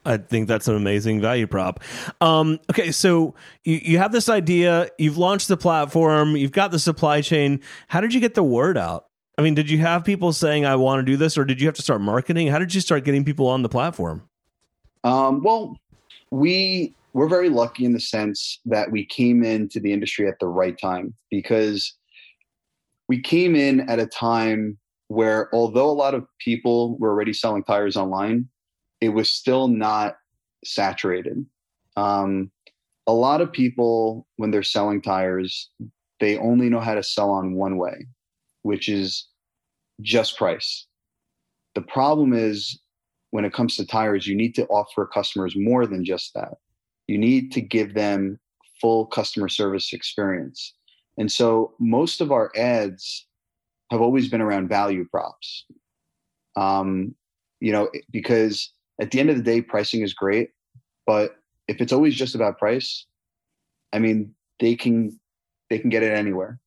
I 0.05 0.17
think 0.17 0.47
that's 0.47 0.67
an 0.67 0.75
amazing 0.75 1.21
value 1.21 1.45
prop. 1.45 1.82
Um, 2.21 2.60
okay, 2.71 2.91
so 2.91 3.36
you, 3.63 3.79
you 3.84 3.97
have 3.97 4.12
this 4.13 4.29
idea, 4.29 4.89
you've 4.97 5.17
launched 5.17 5.49
the 5.49 5.58
platform, 5.58 6.38
you've 6.38 6.53
got 6.53 6.71
the 6.71 6.79
supply 6.79 7.21
chain. 7.21 7.60
How 7.89 7.99
did 7.99 8.13
you 8.13 8.21
get 8.21 8.34
the 8.34 8.41
word 8.41 8.77
out? 8.77 9.09
I 9.39 9.41
mean, 9.41 9.56
did 9.56 9.69
you 9.69 9.78
have 9.78 10.04
people 10.04 10.34
saying, 10.34 10.65
I 10.65 10.75
want 10.75 10.99
to 10.99 11.10
do 11.10 11.15
this, 11.15 11.38
or 11.38 11.45
did 11.45 11.62
you 11.62 11.67
have 11.69 11.75
to 11.75 11.82
start 11.82 12.02
marketing? 12.02 12.47
How 12.47 12.60
did 12.60 12.75
you 12.75 12.82
start 12.82 13.06
getting 13.06 13.23
people 13.23 13.47
on 13.47 13.62
the 13.62 13.69
platform? 13.69 14.28
Um, 15.06 15.41
well, 15.41 15.80
we 16.30 16.93
we're 17.13 17.30
very 17.30 17.47
lucky 17.47 17.86
in 17.86 17.93
the 17.93 18.02
sense 18.02 18.60
that 18.65 18.91
we 18.91 19.06
came 19.06 19.45
into 19.45 19.80
the 19.80 19.93
industry 19.93 20.28
at 20.28 20.38
the 20.41 20.47
right 20.49 20.78
time 20.78 21.13
because 21.32 21.95
we 23.08 23.21
came 23.21 23.56
in 23.56 23.89
at 23.89 23.97
a 23.97 24.06
time 24.08 24.78
where 25.08 25.47
although 25.56 25.89
a 25.89 25.91
lot 25.91 26.13
of 26.13 26.28
people 26.39 26.97
were 26.97 27.10
already 27.10 27.32
selling 27.32 27.63
tires 27.63 27.95
online 27.95 28.47
it 28.99 29.10
was 29.10 29.30
still 29.30 29.69
not 29.69 30.17
saturated 30.65 31.45
um, 31.95 32.52
a 33.08 33.13
lot 33.13 33.39
of 33.39 33.54
people 33.54 34.28
when 34.36 34.52
they're 34.52 34.63
selling 34.63 35.02
tires 35.02 35.69
they 36.19 36.38
only 36.38 36.69
know 36.69 36.82
how 36.82 36.93
to 36.93 37.02
sell 37.02 37.32
on 37.32 37.54
one 37.54 37.78
way 37.78 38.06
which 38.62 38.88
is 38.88 39.28
just 40.01 40.38
price 40.38 40.88
the 41.75 41.81
problem 41.81 42.33
is 42.33 42.79
when 43.31 43.45
it 43.45 43.53
comes 43.53 43.75
to 43.75 43.85
tires 43.85 44.27
you 44.27 44.35
need 44.35 44.55
to 44.55 44.65
offer 44.67 45.05
customers 45.05 45.55
more 45.55 45.85
than 45.85 46.03
just 46.03 46.33
that 46.33 46.55
you 47.09 47.17
need 47.17 47.51
to 47.51 47.59
give 47.59 47.95
them 47.95 48.39
full 48.79 49.07
customer 49.07 49.49
service 49.49 49.93
experience. 49.93 50.75
And 51.17 51.31
so 51.31 51.73
most 51.79 52.21
of 52.21 52.31
our 52.31 52.51
ads 52.55 53.25
have 53.91 53.99
always 53.99 54.29
been 54.29 54.41
around 54.41 54.69
value 54.69 55.05
props. 55.09 55.65
Um, 56.55 57.15
you 57.59 57.71
know, 57.71 57.89
because 58.12 58.71
at 59.01 59.12
the 59.12 59.19
end 59.19 59.29
of 59.29 59.38
the 59.38 59.43
day, 59.43 59.62
pricing 59.62 60.01
is 60.01 60.13
great, 60.13 60.51
but 61.05 61.35
if 61.67 61.81
it's 61.81 61.91
always 61.91 62.15
just 62.15 62.35
about 62.35 62.59
price, 62.59 63.05
I 63.91 63.99
mean, 63.99 64.33
they 64.59 64.75
can 64.75 65.19
they 65.69 65.79
can 65.79 65.89
get 65.89 66.03
it 66.03 66.13
anywhere, 66.13 66.59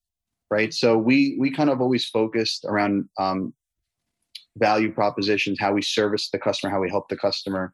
right? 0.52 0.74
So 0.74 0.98
we 0.98 1.34
we 1.40 1.50
kind 1.50 1.70
of 1.70 1.80
always 1.80 2.04
focused 2.04 2.66
around 2.68 3.08
um, 3.18 3.54
value 4.58 4.92
propositions, 4.92 5.58
how 5.58 5.72
we 5.72 5.80
service 5.80 6.28
the 6.30 6.38
customer, 6.38 6.70
how 6.70 6.80
we 6.80 6.90
help 6.90 7.08
the 7.08 7.16
customer, 7.16 7.72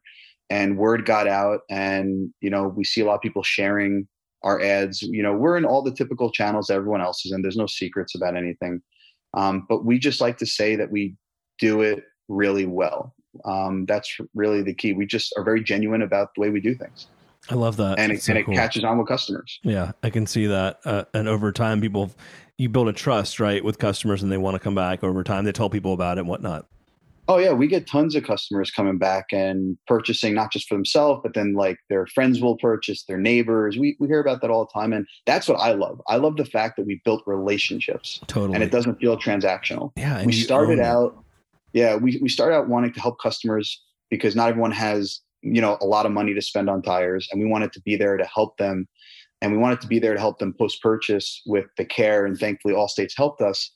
and 0.49 0.77
word 0.77 1.05
got 1.05 1.27
out 1.27 1.59
and 1.69 2.33
you 2.39 2.49
know 2.49 2.69
we 2.69 2.85
see 2.85 3.01
a 3.01 3.05
lot 3.05 3.15
of 3.15 3.21
people 3.21 3.43
sharing 3.43 4.07
our 4.43 4.61
ads. 4.61 5.01
You 5.01 5.21
know 5.21 5.33
we're 5.33 5.57
in 5.57 5.65
all 5.65 5.81
the 5.81 5.93
typical 5.93 6.31
channels 6.31 6.69
everyone 6.69 7.01
else 7.01 7.25
is 7.25 7.33
in. 7.33 7.41
There's 7.41 7.57
no 7.57 7.67
secrets 7.67 8.15
about 8.15 8.37
anything. 8.37 8.81
Um, 9.33 9.65
but 9.67 9.83
we 9.83 9.99
just 9.99 10.21
like 10.21 10.37
to 10.37 10.45
say 10.45 10.77
that 10.77 10.89
we 10.89 11.15
do 11.59 11.81
it 11.81 12.05
really 12.29 12.65
well. 12.65 13.13
Um, 13.43 13.85
that's 13.87 14.17
really 14.33 14.63
the 14.63 14.73
key. 14.73 14.93
We 14.93 15.05
just 15.05 15.33
are 15.37 15.43
very 15.43 15.61
genuine 15.61 16.01
about 16.01 16.29
the 16.33 16.41
way 16.41 16.49
we 16.49 16.61
do 16.61 16.73
things. 16.73 17.07
I 17.49 17.55
love 17.55 17.77
that. 17.77 17.99
And, 17.99 18.11
it, 18.11 18.23
so 18.23 18.33
and 18.33 18.45
cool. 18.45 18.53
it 18.53 18.57
catches 18.57 18.83
on 18.83 18.97
with 18.97 19.07
customers. 19.07 19.59
Yeah 19.63 19.91
i 20.01 20.09
can 20.09 20.25
see 20.25 20.45
that. 20.47 20.79
Uh, 20.85 21.03
and 21.13 21.27
over 21.27 21.51
time 21.51 21.81
people 21.81 22.11
you 22.59 22.69
build 22.69 22.87
a 22.87 22.93
trust 22.93 23.39
right 23.39 23.63
with 23.63 23.79
customers 23.79 24.21
and 24.21 24.31
they 24.31 24.37
want 24.37 24.55
to 24.55 24.59
come 24.59 24.75
back 24.75 25.03
over 25.03 25.23
time 25.23 25.45
they 25.45 25.51
tell 25.51 25.69
people 25.69 25.93
about 25.93 26.17
it 26.17 26.21
and 26.21 26.29
whatnot 26.29 26.67
Oh 27.29 27.37
yeah, 27.37 27.51
we 27.51 27.67
get 27.67 27.85
tons 27.85 28.15
of 28.15 28.23
customers 28.23 28.71
coming 28.71 28.97
back 28.97 29.27
and 29.31 29.77
purchasing 29.85 30.33
not 30.33 30.51
just 30.51 30.67
for 30.67 30.73
themselves, 30.73 31.21
but 31.21 31.35
then 31.35 31.53
like 31.53 31.77
their 31.87 32.07
friends 32.07 32.41
will 32.41 32.57
purchase, 32.57 33.03
their 33.03 33.19
neighbors. 33.19 33.77
We 33.77 33.95
we 33.99 34.07
hear 34.07 34.19
about 34.19 34.41
that 34.41 34.49
all 34.49 34.65
the 34.65 34.71
time, 34.73 34.93
and 34.93 35.05
that's 35.27 35.47
what 35.47 35.59
I 35.59 35.73
love. 35.73 36.01
I 36.07 36.15
love 36.15 36.37
the 36.37 36.45
fact 36.45 36.75
that 36.77 36.87
we 36.87 36.99
built 37.05 37.21
relationships, 37.27 38.19
totally, 38.25 38.55
and 38.55 38.63
it 38.63 38.71
doesn't 38.71 38.99
feel 38.99 39.15
transactional. 39.15 39.91
Yeah, 39.95 40.25
we 40.25 40.31
started 40.31 40.79
out. 40.79 41.23
Yeah, 41.73 41.97
we 41.97 42.17
we 42.19 42.29
started 42.29 42.55
out 42.55 42.67
wanting 42.67 42.93
to 42.93 42.99
help 42.99 43.21
customers 43.21 43.79
because 44.09 44.35
not 44.35 44.49
everyone 44.49 44.71
has 44.71 45.19
you 45.43 45.61
know 45.61 45.77
a 45.81 45.85
lot 45.85 46.07
of 46.07 46.11
money 46.11 46.33
to 46.33 46.41
spend 46.41 46.67
on 46.67 46.81
tires, 46.81 47.29
and 47.31 47.39
we 47.39 47.45
wanted 47.45 47.71
to 47.73 47.81
be 47.81 47.95
there 47.95 48.17
to 48.17 48.25
help 48.25 48.57
them, 48.57 48.87
and 49.41 49.51
we 49.51 49.57
wanted 49.57 49.81
to 49.81 49.87
be 49.87 49.99
there 49.99 50.13
to 50.13 50.19
help 50.19 50.39
them 50.39 50.53
post 50.53 50.81
purchase 50.81 51.41
with 51.45 51.65
the 51.77 51.85
care. 51.85 52.25
And 52.25 52.37
thankfully, 52.37 52.73
Allstate's 52.73 53.15
helped 53.15 53.41
us 53.41 53.71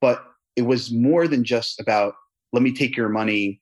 but 0.00 0.24
it 0.54 0.62
was 0.62 0.92
more 0.92 1.28
than 1.28 1.44
just 1.44 1.80
about 1.80 2.14
let 2.52 2.62
me 2.62 2.72
take 2.72 2.96
your 2.96 3.08
money 3.08 3.60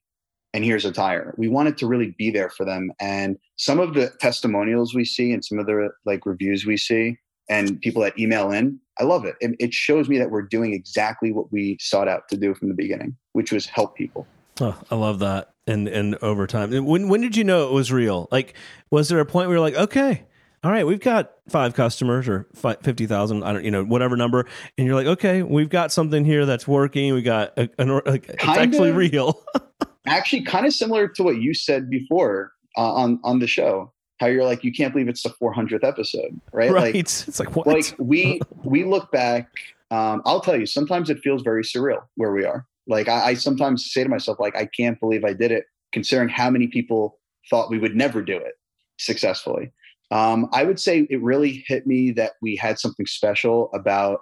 and 0.53 0.63
here's 0.63 0.85
a 0.85 0.91
tire. 0.91 1.33
We 1.37 1.49
wanted 1.49 1.77
to 1.79 1.87
really 1.87 2.15
be 2.17 2.29
there 2.29 2.49
for 2.49 2.65
them. 2.65 2.91
And 2.99 3.37
some 3.57 3.79
of 3.79 3.93
the 3.93 4.11
testimonials 4.21 4.95
we 4.95 5.03
see 5.03 5.33
and 5.33 5.43
some 5.43 5.59
of 5.59 5.65
the 5.65 5.89
like 6.05 6.25
reviews 6.25 6.65
we 6.65 6.77
see 6.77 7.17
and 7.49 7.81
people 7.81 8.01
that 8.03 8.17
email 8.17 8.51
in, 8.51 8.79
I 8.97 9.03
love 9.03 9.25
it. 9.25 9.35
it. 9.41 9.73
Shows 9.73 10.07
me 10.07 10.17
that 10.17 10.31
we're 10.31 10.43
doing 10.43 10.73
exactly 10.73 11.33
what 11.33 11.51
we 11.51 11.77
sought 11.81 12.07
out 12.07 12.29
to 12.29 12.37
do 12.37 12.55
from 12.55 12.69
the 12.69 12.73
beginning, 12.73 13.17
which 13.33 13.51
was 13.51 13.65
help 13.65 13.97
people. 13.97 14.25
Oh, 14.61 14.79
I 14.89 14.95
love 14.95 15.19
that. 15.19 15.51
And 15.67 15.89
and 15.89 16.15
over 16.21 16.47
time. 16.47 16.71
When 16.85 17.09
when 17.09 17.19
did 17.19 17.35
you 17.35 17.43
know 17.43 17.67
it 17.67 17.73
was 17.73 17.91
real? 17.91 18.29
Like, 18.31 18.53
was 18.89 19.09
there 19.09 19.19
a 19.19 19.25
point 19.25 19.49
where 19.49 19.57
you're 19.57 19.65
like, 19.65 19.75
okay, 19.75 20.23
all 20.65 20.71
right, 20.71 20.85
we've 20.85 20.99
got 20.99 21.31
five 21.47 21.75
customers 21.75 22.27
or 22.27 22.47
50,000, 22.55 23.43
I 23.43 23.53
don't, 23.53 23.63
you 23.63 23.69
know, 23.69 23.83
whatever 23.83 24.17
number. 24.17 24.47
And 24.79 24.87
you're 24.87 24.95
like, 24.95 25.05
okay, 25.05 25.43
we've 25.43 25.69
got 25.69 25.91
something 25.91 26.25
here 26.25 26.47
that's 26.47 26.67
working. 26.67 27.13
We 27.13 27.21
got 27.21 27.53
a, 27.55 27.69
an, 27.77 28.01
like, 28.03 28.27
it's 28.29 28.43
actually 28.43 28.91
real. 28.91 29.43
actually 30.07 30.41
kind 30.41 30.65
of 30.65 30.73
similar 30.73 31.07
to 31.07 31.21
what 31.21 31.37
you 31.37 31.53
said 31.53 31.87
before 31.87 32.51
uh, 32.77 32.93
on 32.93 33.19
on 33.23 33.39
the 33.39 33.47
show 33.47 33.91
how 34.19 34.27
you're 34.27 34.43
like 34.43 34.63
you 34.63 34.71
can't 34.71 34.93
believe 34.93 35.07
it's 35.07 35.23
the 35.23 35.29
400th 35.29 35.83
episode 35.83 36.39
right 36.53 36.71
right 36.71 36.93
like, 36.93 36.95
it's 37.01 37.39
like 37.39 37.55
what 37.55 37.67
like 37.67 37.95
we 37.97 38.39
we 38.63 38.83
look 38.83 39.11
back 39.11 39.49
um, 39.91 40.21
i'll 40.25 40.41
tell 40.41 40.55
you 40.55 40.65
sometimes 40.65 41.09
it 41.09 41.19
feels 41.19 41.41
very 41.41 41.63
surreal 41.63 42.01
where 42.15 42.31
we 42.31 42.45
are 42.45 42.65
like 42.87 43.07
I, 43.07 43.29
I 43.29 43.33
sometimes 43.33 43.91
say 43.91 44.03
to 44.03 44.09
myself 44.09 44.39
like 44.39 44.55
i 44.55 44.65
can't 44.65 44.99
believe 44.99 45.23
i 45.23 45.33
did 45.33 45.51
it 45.51 45.65
considering 45.91 46.29
how 46.29 46.49
many 46.49 46.67
people 46.67 47.19
thought 47.49 47.69
we 47.69 47.79
would 47.79 47.95
never 47.95 48.21
do 48.21 48.37
it 48.37 48.53
successfully 48.97 49.71
um, 50.11 50.47
i 50.53 50.63
would 50.63 50.79
say 50.79 51.07
it 51.09 51.21
really 51.21 51.63
hit 51.67 51.85
me 51.87 52.11
that 52.11 52.33
we 52.41 52.55
had 52.55 52.79
something 52.79 53.05
special 53.05 53.69
about 53.73 54.21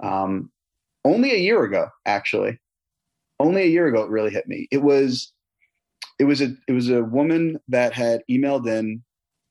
um, 0.00 0.50
only 1.04 1.32
a 1.32 1.38
year 1.38 1.64
ago 1.64 1.88
actually 2.06 2.58
only 3.40 3.62
a 3.62 3.66
year 3.66 3.86
ago 3.86 4.02
it 4.02 4.10
really 4.10 4.30
hit 4.30 4.48
me. 4.48 4.68
It 4.70 4.82
was 4.82 5.32
it 6.18 6.24
was 6.24 6.40
a 6.40 6.54
it 6.66 6.72
was 6.72 6.90
a 6.90 7.02
woman 7.02 7.58
that 7.68 7.92
had 7.92 8.22
emailed 8.30 8.66
in 8.66 9.02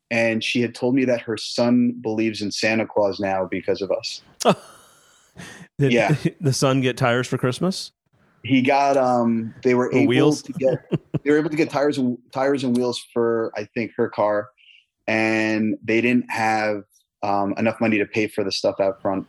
and 0.09 0.43
she 0.43 0.61
had 0.61 0.73
told 0.73 0.95
me 0.95 1.05
that 1.05 1.21
her 1.21 1.37
son 1.37 1.93
believes 2.01 2.41
in 2.41 2.51
Santa 2.51 2.85
Claus 2.85 3.19
now 3.19 3.45
because 3.49 3.81
of 3.81 3.91
us. 3.91 4.21
Did 5.79 5.91
yeah. 5.91 6.15
the 6.41 6.53
son 6.53 6.81
get 6.81 6.97
tires 6.97 7.27
for 7.27 7.37
Christmas? 7.37 7.91
He 8.43 8.61
got 8.61 8.97
um 8.97 9.53
they 9.63 9.73
were 9.73 9.87
or 9.87 9.95
able 9.95 10.07
wheels? 10.07 10.41
to 10.43 10.53
get 10.53 10.89
they 11.23 11.31
were 11.31 11.37
able 11.37 11.49
to 11.49 11.55
get 11.55 11.69
tires 11.69 11.97
and 11.97 12.17
tires 12.31 12.63
and 12.63 12.75
wheels 12.75 13.03
for 13.13 13.51
I 13.55 13.65
think 13.73 13.91
her 13.97 14.09
car 14.09 14.49
and 15.07 15.75
they 15.83 16.01
didn't 16.01 16.29
have 16.29 16.83
um, 17.23 17.53
enough 17.57 17.79
money 17.79 17.97
to 17.97 18.05
pay 18.05 18.27
for 18.27 18.43
the 18.43 18.51
stuff 18.51 18.79
out 18.79 19.01
front. 19.01 19.27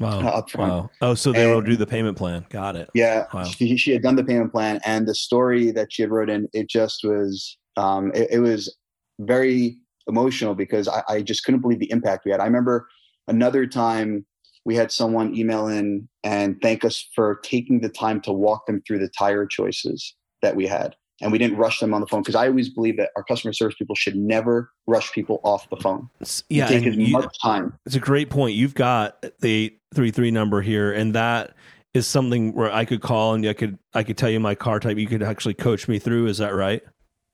Wow. 0.00 0.20
Uh, 0.20 0.42
upfront. 0.42 0.68
Wow. 0.68 0.90
Oh, 1.02 1.14
so 1.14 1.30
they 1.30 1.44
and, 1.44 1.54
will 1.54 1.60
do 1.60 1.76
the 1.76 1.86
payment 1.86 2.16
plan. 2.16 2.46
Got 2.48 2.76
it. 2.76 2.88
Yeah. 2.94 3.26
Wow. 3.34 3.44
She, 3.44 3.76
she, 3.76 3.92
had 3.92 4.02
done 4.02 4.16
the 4.16 4.24
payment 4.24 4.50
plan, 4.50 4.80
and 4.84 5.06
the 5.06 5.14
story 5.14 5.70
that 5.72 5.92
she 5.92 6.02
had 6.02 6.10
wrote 6.10 6.30
in, 6.30 6.48
it 6.54 6.70
just 6.70 7.04
was, 7.04 7.58
um, 7.76 8.10
it, 8.14 8.28
it 8.30 8.38
was 8.38 8.74
very 9.20 9.76
emotional 10.06 10.54
because 10.54 10.88
I, 10.88 11.02
I, 11.08 11.22
just 11.22 11.44
couldn't 11.44 11.60
believe 11.60 11.78
the 11.78 11.90
impact 11.90 12.24
we 12.24 12.30
had. 12.30 12.40
I 12.40 12.46
remember 12.46 12.88
another 13.28 13.66
time 13.66 14.24
we 14.64 14.74
had 14.74 14.90
someone 14.90 15.36
email 15.36 15.68
in 15.68 16.08
and 16.24 16.60
thank 16.62 16.84
us 16.84 17.06
for 17.14 17.40
taking 17.42 17.80
the 17.80 17.88
time 17.88 18.20
to 18.22 18.32
walk 18.32 18.66
them 18.66 18.82
through 18.86 18.98
the 18.98 19.10
tire 19.16 19.46
choices 19.46 20.14
that 20.42 20.56
we 20.56 20.66
had 20.66 20.94
and 21.20 21.32
we 21.32 21.38
didn't 21.38 21.56
rush 21.56 21.80
them 21.80 21.92
on 21.92 22.00
the 22.00 22.06
phone 22.06 22.22
because 22.22 22.34
I 22.34 22.48
always 22.48 22.68
believe 22.68 22.96
that 22.96 23.10
our 23.16 23.22
customer 23.22 23.52
service 23.52 23.76
people 23.78 23.94
should 23.94 24.16
never 24.16 24.70
rush 24.86 25.12
people 25.12 25.40
off 25.44 25.68
the 25.70 25.76
phone. 25.76 26.08
Yeah, 26.48 26.66
take 26.66 26.86
as 26.86 26.96
you, 26.96 27.12
much 27.12 27.36
time. 27.40 27.74
It's 27.86 27.94
a 27.94 28.00
great 28.00 28.30
point. 28.30 28.54
You've 28.54 28.74
got 28.74 29.24
the 29.40 29.76
three 29.94 30.10
three 30.10 30.30
number 30.30 30.62
here, 30.62 30.92
and 30.92 31.14
that 31.14 31.54
is 31.92 32.06
something 32.06 32.54
where 32.54 32.72
I 32.72 32.84
could 32.84 33.02
call 33.02 33.34
and 33.34 33.46
I 33.46 33.52
could 33.52 33.78
I 33.94 34.02
could 34.02 34.16
tell 34.16 34.30
you 34.30 34.40
my 34.40 34.54
car 34.54 34.80
type. 34.80 34.96
You 34.96 35.06
could 35.06 35.22
actually 35.22 35.54
coach 35.54 35.88
me 35.88 35.98
through. 35.98 36.26
Is 36.26 36.38
that 36.38 36.54
right? 36.54 36.82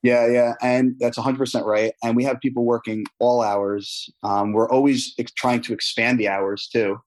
Yeah, 0.02 0.26
yeah, 0.26 0.54
and 0.62 0.94
that's 1.00 1.16
100 1.16 1.38
percent 1.38 1.66
right. 1.66 1.92
And 2.02 2.16
we 2.16 2.24
have 2.24 2.40
people 2.40 2.64
working 2.64 3.04
all 3.18 3.42
hours. 3.42 4.08
Um, 4.22 4.52
we're 4.52 4.70
always 4.70 5.14
ex- 5.18 5.32
trying 5.32 5.62
to 5.62 5.72
expand 5.72 6.18
the 6.18 6.28
hours 6.28 6.68
too. 6.72 6.98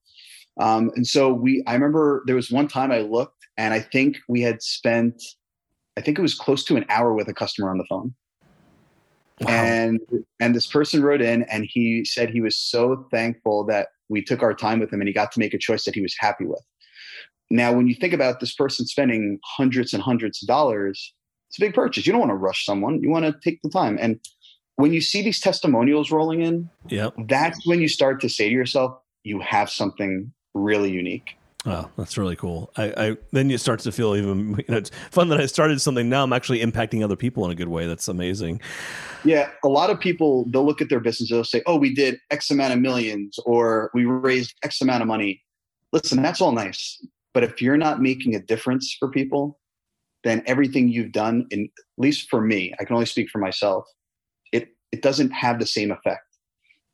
Um, 0.60 0.92
and 0.96 1.08
so 1.08 1.32
we, 1.32 1.64
I 1.68 1.74
remember 1.74 2.24
there 2.26 2.36
was 2.36 2.52
one 2.52 2.68
time 2.68 2.92
I 2.92 3.00
looked, 3.00 3.46
and 3.58 3.74
I 3.74 3.80
think 3.80 4.18
we 4.28 4.42
had 4.42 4.62
spent 4.62 5.24
I 6.00 6.02
think 6.02 6.18
it 6.18 6.22
was 6.22 6.34
close 6.34 6.64
to 6.64 6.78
an 6.78 6.86
hour 6.88 7.14
with 7.14 7.28
a 7.28 7.34
customer 7.34 7.70
on 7.70 7.78
the 7.78 7.84
phone. 7.90 8.14
Wow. 9.42 9.50
And 9.50 10.00
and 10.40 10.56
this 10.56 10.66
person 10.66 11.04
wrote 11.04 11.22
in 11.22 11.44
and 11.44 11.68
he 11.70 12.06
said 12.06 12.30
he 12.30 12.40
was 12.40 12.56
so 12.56 13.06
thankful 13.12 13.66
that 13.66 13.90
we 14.08 14.24
took 14.24 14.42
our 14.42 14.54
time 14.54 14.80
with 14.80 14.94
him 14.94 15.02
and 15.02 15.10
he 15.10 15.14
got 15.14 15.34
to 15.34 15.40
make 15.40 15.54
a 15.54 15.58
choice 15.58 15.84
that 15.84 15.96
he 15.96 16.02
was 16.02 16.16
happy 16.18 16.46
with. 16.46 16.62
Now, 17.52 17.74
when 17.74 17.88
you 17.88 17.96
think 17.96 18.14
about 18.14 18.40
this 18.40 18.56
person 18.56 18.86
spending 18.86 19.40
hundreds 19.44 19.94
and 19.94 20.02
hundreds 20.02 20.42
of 20.42 20.48
dollars, 20.48 21.14
it's 21.50 21.58
a 21.58 21.62
big 21.62 21.74
purchase. 21.74 22.06
You 22.06 22.14
don't 22.14 22.22
want 22.22 22.32
to 22.32 22.36
rush 22.36 22.66
someone. 22.66 23.02
You 23.04 23.10
want 23.10 23.26
to 23.26 23.36
take 23.44 23.62
the 23.62 23.70
time. 23.70 23.98
And 24.00 24.22
when 24.78 24.94
you 24.94 25.02
see 25.02 25.22
these 25.22 25.42
testimonials 25.42 26.12
rolling 26.12 26.42
in, 26.42 26.70
yeah, 26.88 27.10
that's 27.28 27.68
when 27.68 27.82
you 27.82 27.90
start 27.90 28.22
to 28.22 28.30
say 28.30 28.48
to 28.48 28.56
yourself, 28.56 28.98
you 29.24 29.42
have 29.42 29.70
something 29.70 30.32
really 30.54 30.92
unique. 30.92 31.39
Oh, 31.66 31.90
that's 31.98 32.18
really 32.18 32.38
cool. 32.38 32.72
I, 32.78 32.94
I 32.96 33.18
then 33.32 33.52
it 33.52 33.60
starts 33.60 33.84
to 33.84 33.92
feel 33.92 34.16
even. 34.16 34.56
You 34.60 34.66
know, 34.70 34.78
it's 34.78 34.92
fun 35.12 35.30
that 35.30 35.40
I 35.42 35.46
started 35.46 35.82
something. 35.82 36.10
Now 36.10 36.24
I'm 36.24 36.32
actually 36.32 36.60
impacting 36.60 37.04
other 37.04 37.16
people 37.16 37.44
in 37.46 37.52
a 37.52 37.56
good 37.56 37.68
way. 37.68 37.86
That's 37.86 38.08
amazing. 38.08 38.62
Yeah, 39.26 39.50
a 39.64 39.68
lot 39.68 39.90
of 39.90 40.00
people 40.00 40.46
they'll 40.50 40.66
look 40.66 40.82
at 40.82 40.90
their 40.90 41.00
business. 41.00 41.30
They'll 41.30 41.44
say, 41.44 41.62
"Oh, 41.66 41.78
we 41.78 41.94
did 41.94 42.20
X 42.32 42.50
amount 42.52 42.74
of 42.74 42.80
millions, 42.80 43.40
or 43.46 43.92
we 43.94 44.06
raised 44.06 44.54
X 44.64 44.82
amount 44.82 45.02
of 45.02 45.08
money." 45.08 45.42
Listen, 45.92 46.22
that's 46.22 46.40
all 46.40 46.52
nice, 46.52 47.06
but 47.34 47.44
if 47.44 47.62
you're 47.62 47.78
not 47.78 48.02
making 48.02 48.36
a 48.36 48.40
difference 48.40 48.96
for 48.98 49.10
people, 49.10 49.60
then 50.24 50.44
everything 50.46 50.88
you've 50.88 51.12
done, 51.12 51.48
in 51.52 51.66
at 51.66 52.02
least 52.02 52.30
for 52.30 52.42
me, 52.42 52.74
I 52.80 52.86
can 52.86 52.94
only 52.94 53.06
speak 53.06 53.30
for 53.30 53.40
myself. 53.40 53.86
It 54.54 54.70
it 54.94 55.02
doesn't 55.02 55.32
have 55.32 55.60
the 55.60 55.66
same 55.66 55.92
effect. 55.92 56.24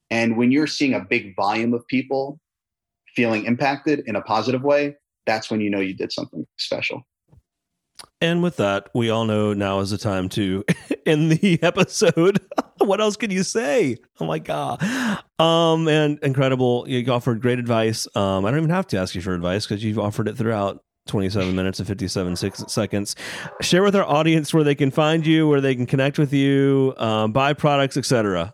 And 0.10 0.38
when 0.38 0.52
you're 0.52 0.68
seeing 0.68 0.94
a 0.94 1.00
big 1.00 1.36
volume 1.36 1.74
of 1.74 1.86
people 1.88 2.40
feeling 3.16 3.46
impacted 3.46 4.04
in 4.06 4.16
a 4.16 4.22
positive 4.22 4.64
way, 4.64 4.96
that's 5.26 5.50
when 5.50 5.62
you 5.62 5.70
know 5.70 5.80
you 5.80 5.94
did 5.94 6.12
something 6.12 6.46
special. 6.58 7.06
And 8.22 8.44
with 8.44 8.58
that, 8.58 8.90
we 8.94 9.10
all 9.10 9.26
know 9.26 9.54
now 9.54 9.80
is 9.80 9.92
the 9.92 9.98
time 9.98 10.30
to 10.30 10.64
end 11.06 11.32
the 11.32 11.60
episode. 11.64 12.40
what 12.80 13.02
else 13.02 13.16
can 13.16 13.32
you 13.32 13.44
say? 13.44 13.98
Oh 14.20 14.26
my 14.26 14.40
god! 14.40 14.82
Um, 15.40 15.88
and 15.88 16.20
incredible. 16.22 16.86
You 16.88 17.10
offered 17.12 17.42
great 17.42 17.60
advice. 17.60 18.08
Um, 18.16 18.46
I 18.46 18.52
don't 18.52 18.60
even 18.60 18.70
have 18.70 18.88
to 18.88 18.98
ask 18.98 19.16
you 19.16 19.22
for 19.22 19.34
advice 19.34 19.66
because 19.66 19.84
you've 19.84 20.00
offered 20.00 20.28
it 20.28 20.38
throughout 20.38 20.84
27 21.08 21.56
minutes 21.56 21.80
and 21.80 21.88
57 21.88 22.36
six 22.36 22.64
seconds. 22.68 23.16
Share 23.62 23.84
with 23.84 23.96
our 23.96 24.06
audience 24.06 24.54
where 24.54 24.64
they 24.64 24.76
can 24.76 24.92
find 24.92 25.26
you, 25.26 25.48
where 25.48 25.62
they 25.62 25.76
can 25.76 25.86
connect 25.86 26.18
with 26.18 26.34
you, 26.34 26.94
um, 26.98 27.32
buy 27.32 27.54
products, 27.54 27.98
etc 27.98 28.54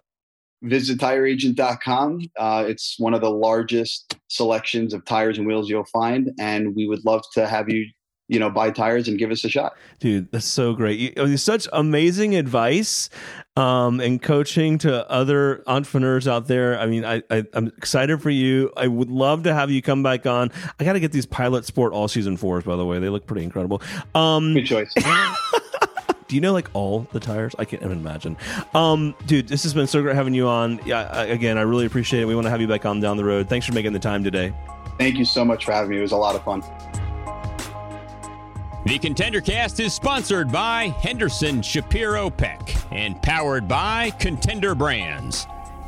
visit 0.64 1.00
tireagent.com. 1.00 2.22
Uh, 2.38 2.66
it's 2.68 3.00
one 3.00 3.14
of 3.14 3.22
the 3.22 3.32
largest 3.32 4.18
selections 4.28 4.94
of 4.94 5.04
tires 5.06 5.38
and 5.38 5.48
wheels 5.48 5.70
you'll 5.70 5.86
find, 5.86 6.32
and 6.40 6.76
we 6.76 6.88
would 6.88 7.04
love 7.06 7.24
to 7.34 7.48
have 7.48 7.70
you, 7.70 7.86
you 8.28 8.40
know, 8.40 8.50
buy 8.50 8.72
tires 8.72 9.08
and 9.08 9.18
give 9.18 9.32
us 9.32 9.44
a 9.44 9.50
shot. 9.50 9.74
Dude, 10.00 10.32
that's 10.32 10.46
so 10.46 10.74
great. 10.74 11.00
You, 11.00 11.14
oh, 11.18 11.36
such 11.36 11.68
amazing 11.74 12.36
advice 12.36 13.10
um, 13.58 14.00
and 14.00 14.22
coaching 14.22 14.78
to 14.80 15.10
other 15.10 15.64
entrepreneurs 15.68 16.28
out 16.28 16.48
there. 16.48 16.80
I 16.80 16.86
mean, 16.86 17.04
I, 17.04 17.22
I, 17.30 17.44
am 17.54 17.68
excited 17.78 18.22
for 18.22 18.30
you. 18.30 18.72
I 18.78 18.88
would 18.88 19.10
love 19.10 19.44
to 19.44 19.54
have 19.54 19.70
you 19.72 19.82
come 19.82 20.04
back 20.04 20.26
on. 20.26 20.52
I 20.80 20.86
got 20.86 20.94
to 20.94 21.00
get 21.00 21.12
these 21.12 21.26
Pilot 21.26 21.66
Sport 21.66 21.94
all 21.94 22.08
season 22.08 22.38
fours, 22.38 22.64
by 22.64 22.76
the 22.76 22.86
way. 22.86 23.00
They 23.00 23.10
look 23.10 23.26
pretty 23.26 23.44
incredible. 23.44 23.82
Um, 24.16 24.54
Good 24.54 24.66
choice. 24.66 24.94
Do 26.32 26.36
you 26.36 26.42
know 26.42 26.54
like 26.54 26.70
all 26.72 27.06
the 27.12 27.20
tires? 27.20 27.54
I 27.60 27.66
can't 27.66 27.84
even 27.84 27.98
imagine. 27.98 28.38
Um, 28.74 29.14
dude, 29.26 29.50
this 29.50 29.64
has 29.64 29.74
been 29.74 29.86
so 29.86 30.02
great 30.02 30.16
having 30.16 30.34
you 30.34 30.48
on. 30.48 30.80
Yeah, 30.86 31.24
again, 31.24 31.58
I 31.58 31.64
really 31.64 31.86
appreciate 31.86 32.22
it. 32.22 32.26
We 32.26 32.36
want 32.36 32.46
to 32.46 32.50
have 32.50 32.62
you 32.62 32.70
back 32.70 32.86
on 32.86 33.02
down 33.02 33.18
the 33.18 33.26
road. 33.26 33.50
Thanks 33.50 33.66
for 33.66 33.74
making 33.74 33.92
the 33.92 34.00
time 34.00 34.24
today. 34.24 34.54
Thank 34.98 35.18
you 35.18 35.26
so 35.26 35.44
much 35.44 35.66
for 35.66 35.74
having 35.74 35.90
me. 35.90 35.98
It 35.98 36.02
was 36.04 36.14
a 36.14 36.16
lot 36.16 36.36
of 36.36 36.44
fun. 36.46 36.62
The 38.86 38.98
Contender 38.98 39.42
Cast 39.42 39.82
is 39.82 39.94
sponsored 39.94 40.50
by 40.54 40.96
Henderson 41.02 41.62
Shapiro 41.62 42.30
Peck 42.30 42.78
and 42.94 43.22
powered 43.22 43.68
by 43.68 44.12
Contender 44.12 44.74
Brands. 44.74 45.48